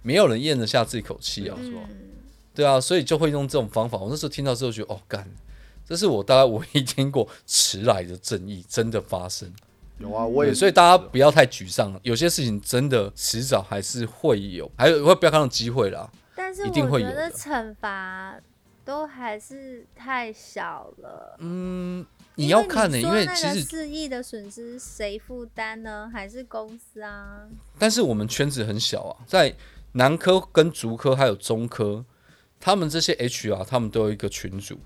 [0.02, 1.82] 没有人咽得下这口气啊，是吧？
[2.56, 3.98] 对啊，所以就会用这种方法。
[3.98, 5.30] 我那时候听到之后觉得，哦，干，
[5.88, 9.54] 这是我大概唯一听过迟来的正义真的发生。
[10.02, 16.10] 有啊，我也所以大家不要太沮丧，有些事情真的迟早还是会有，还有会不要看到机会啦。
[16.36, 18.36] 但是我觉得惩罚
[18.84, 21.36] 都还是太小了。
[21.40, 26.10] 嗯，你要看呢，因为其实四亿的损失谁负担呢？
[26.12, 27.48] 还是公司啊？
[27.78, 29.56] 但是我们圈子很小啊，在
[29.94, 32.04] 南科跟竹科还有中科，
[32.60, 34.80] 他们这些 HR 他们都有一个群组。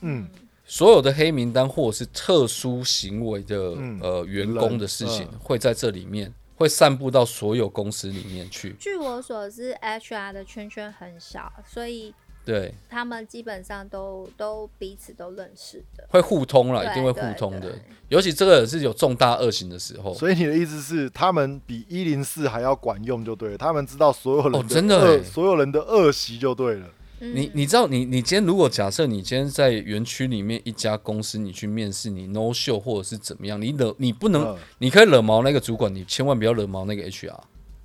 [0.00, 0.28] 嗯。
[0.70, 8.76] 所有的黑名单或者是特殊行为的呃员工的事情，会在这里面会散布到所有公司里面去。
[8.78, 12.14] 据我所知，HR 的圈圈很小，所以
[12.44, 17.74] 对他们基本上都都彼此都认识的，会互通了，一定会互通的。
[18.08, 20.14] 尤其这个是有重大恶行的时候。
[20.14, 23.58] 所以你的意思是，他们比一零四还要管用，就对了。
[23.58, 26.86] 他们知道所有人真的所有人的恶习就对了。
[27.20, 37.38] 你你知道你你今天如果假设你今天在园区里面一家公司你去面试你 no show 或者是怎么样你惹你不能你可以惹毛那个主管你千万不要惹毛那个 HR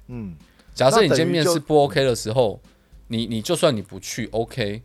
[0.07, 0.35] 嗯，
[0.73, 2.61] 假设你今天面试不 OK 的时候
[3.07, 4.81] 你你就算你不去 OK，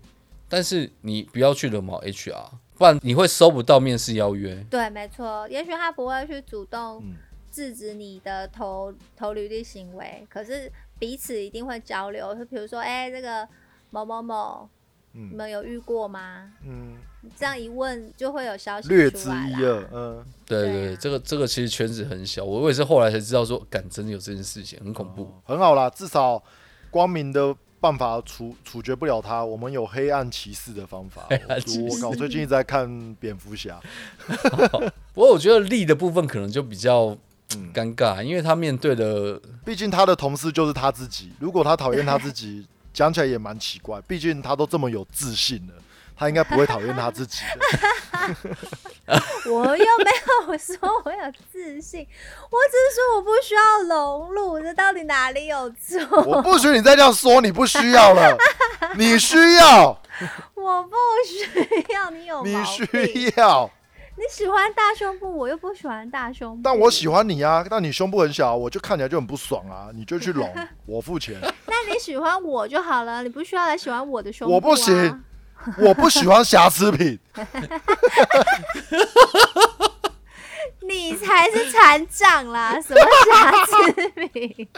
[0.49, 4.67] 但是你不要去惹毛 HR，不然你会收不到面试邀约。
[4.69, 7.03] 对，没错，也许他不会去主动
[7.53, 13.49] 制止你的投投履历行为，可是彼此一定会交流，就比如说哎这个。
[13.91, 14.69] 某某某，
[15.13, 16.53] 你们有遇过吗？
[16.65, 16.97] 嗯，
[17.37, 19.89] 这样一问就会有消息略知一二。
[19.93, 25.29] 嗯，对对，这个这个其实圈子很小，我也是后来才知道说，敢真的有这件事情，很恐怖。
[25.45, 26.41] 很好啦，至少
[26.91, 31.27] 光明的办法处处决不了他，我们有黑暗骑士的方法。
[31.91, 33.81] 我靠，最近一直在看蝙蝠侠。
[35.13, 37.09] 不过我觉得利的部分可能就比较
[37.75, 41.33] 尴尬，因为他面对的，毕竟他的同事就是他自己。
[41.41, 42.65] 如果他讨厌他自己。
[42.93, 45.75] 讲起来也蛮奇怪，毕竟他都这么有自信了，
[46.17, 49.17] 他应该不会讨厌他自己的。
[49.47, 50.11] 我又没
[50.51, 52.07] 有说我有自信，
[52.51, 56.23] 我只是说我不需要融入，这到底哪里有错？
[56.23, 58.37] 我不许你再这样说，你不需要了，
[58.97, 60.01] 你需要。
[60.55, 63.71] 我不需要，你有你需要。
[64.21, 66.61] 你喜欢大胸部，我又不喜欢大胸部。
[66.63, 67.65] 但我喜欢你啊！
[67.71, 69.89] 但你胸部很小，我就看起来就很不爽啊！
[69.95, 70.55] 你就去隆，
[70.85, 71.41] 我付钱。
[71.67, 74.53] 那你喜欢我就好了，你不需要来喜欢我的胸部。
[74.53, 75.25] 我不行，
[75.79, 77.19] 我不喜欢瑕疵品。
[80.83, 82.79] 你才是残障啦！
[82.81, 83.01] 什么
[83.33, 83.93] 瑕疵
[84.29, 84.69] 品？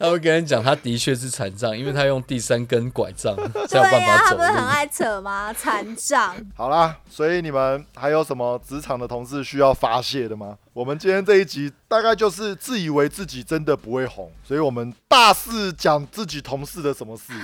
[0.00, 3.36] 他会跟你讲，他的确是残障，因为他用第三根拐杖
[3.68, 4.30] 才有办法走。
[4.30, 5.52] 他不是很爱扯吗？
[5.54, 6.34] 残障。
[6.56, 10.56] 好啦，所以你们还有什么职场的同事需要发泄的吗？
[10.72, 17.34] 我们今天这一集大概就是自以为自己真的不会红，所以我们大肆讲自己同事的什么事。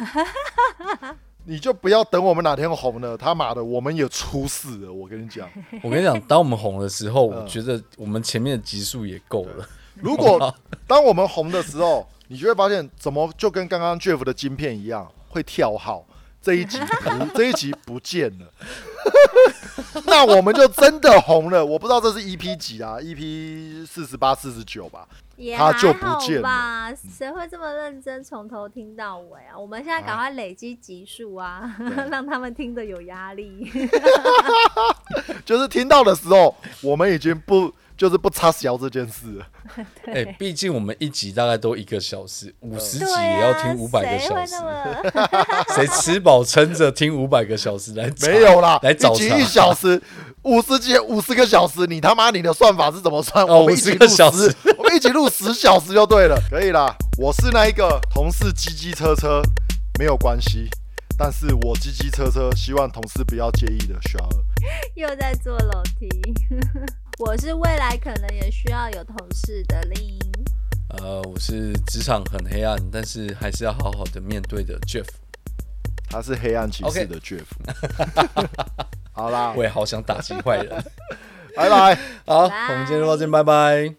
[1.44, 4.90] 你就不要等我们哪天红了，他妈的，我们也出事了。
[4.90, 5.46] 我跟你讲，
[5.82, 9.68] 我跟你讲，当我们红的时候，我觉得我们前面的集数也够了。
[9.94, 10.54] 如果
[10.86, 16.06] 当我们红的时候，你就会发现，怎么就跟刚刚 Jeff 的晶片一样，会跳号。
[16.42, 18.46] 这一集 不，这一集不见了，
[20.06, 21.64] 那我们就真的红了。
[21.64, 25.08] 我不知道这是 EP 几啊？EP 四十八、四十九吧。
[25.58, 26.94] 他就不见了。
[27.18, 29.58] 谁会这么认真从头听到尾啊？
[29.58, 31.76] 我们现在赶快累积集数啊，
[32.10, 33.70] 让他们听得有压力。
[35.44, 39.42] 就是听到的时候，我们已经不就是不插销这件事。
[40.06, 44.54] 哎，毕竟我们一集大概都一个小时，五十集也要听五百个小时。
[45.74, 48.12] 谁吃饱撑着听五百个小时来？
[48.22, 50.00] 没有啦，来找一小时，
[50.42, 53.46] 五十集五十个小时，你他妈你的算法是怎么算？
[53.46, 54.22] 我们一起录十，
[54.78, 56.94] 我们一起录十小时就对了，可以啦。
[57.18, 59.42] 我是那一个同事，机机车车
[59.98, 60.68] 没有关系。
[61.18, 63.94] 但是我叽叽车车，希望同事不要介意的。
[64.02, 64.36] 小二
[64.94, 66.06] 又在坐楼梯。
[67.18, 70.18] 我是未来可能也需要有同事的林。
[70.90, 75.06] 呃，我是职场很黑暗，但是还是要好好的面对的 Jeff。
[76.08, 77.44] 他是黑暗骑士的 Jeff。
[79.12, 80.84] 好啦， 我也好想打击坏人。
[81.56, 81.98] 拜拜。
[82.26, 83.96] 好，我们今天就到这，拜拜。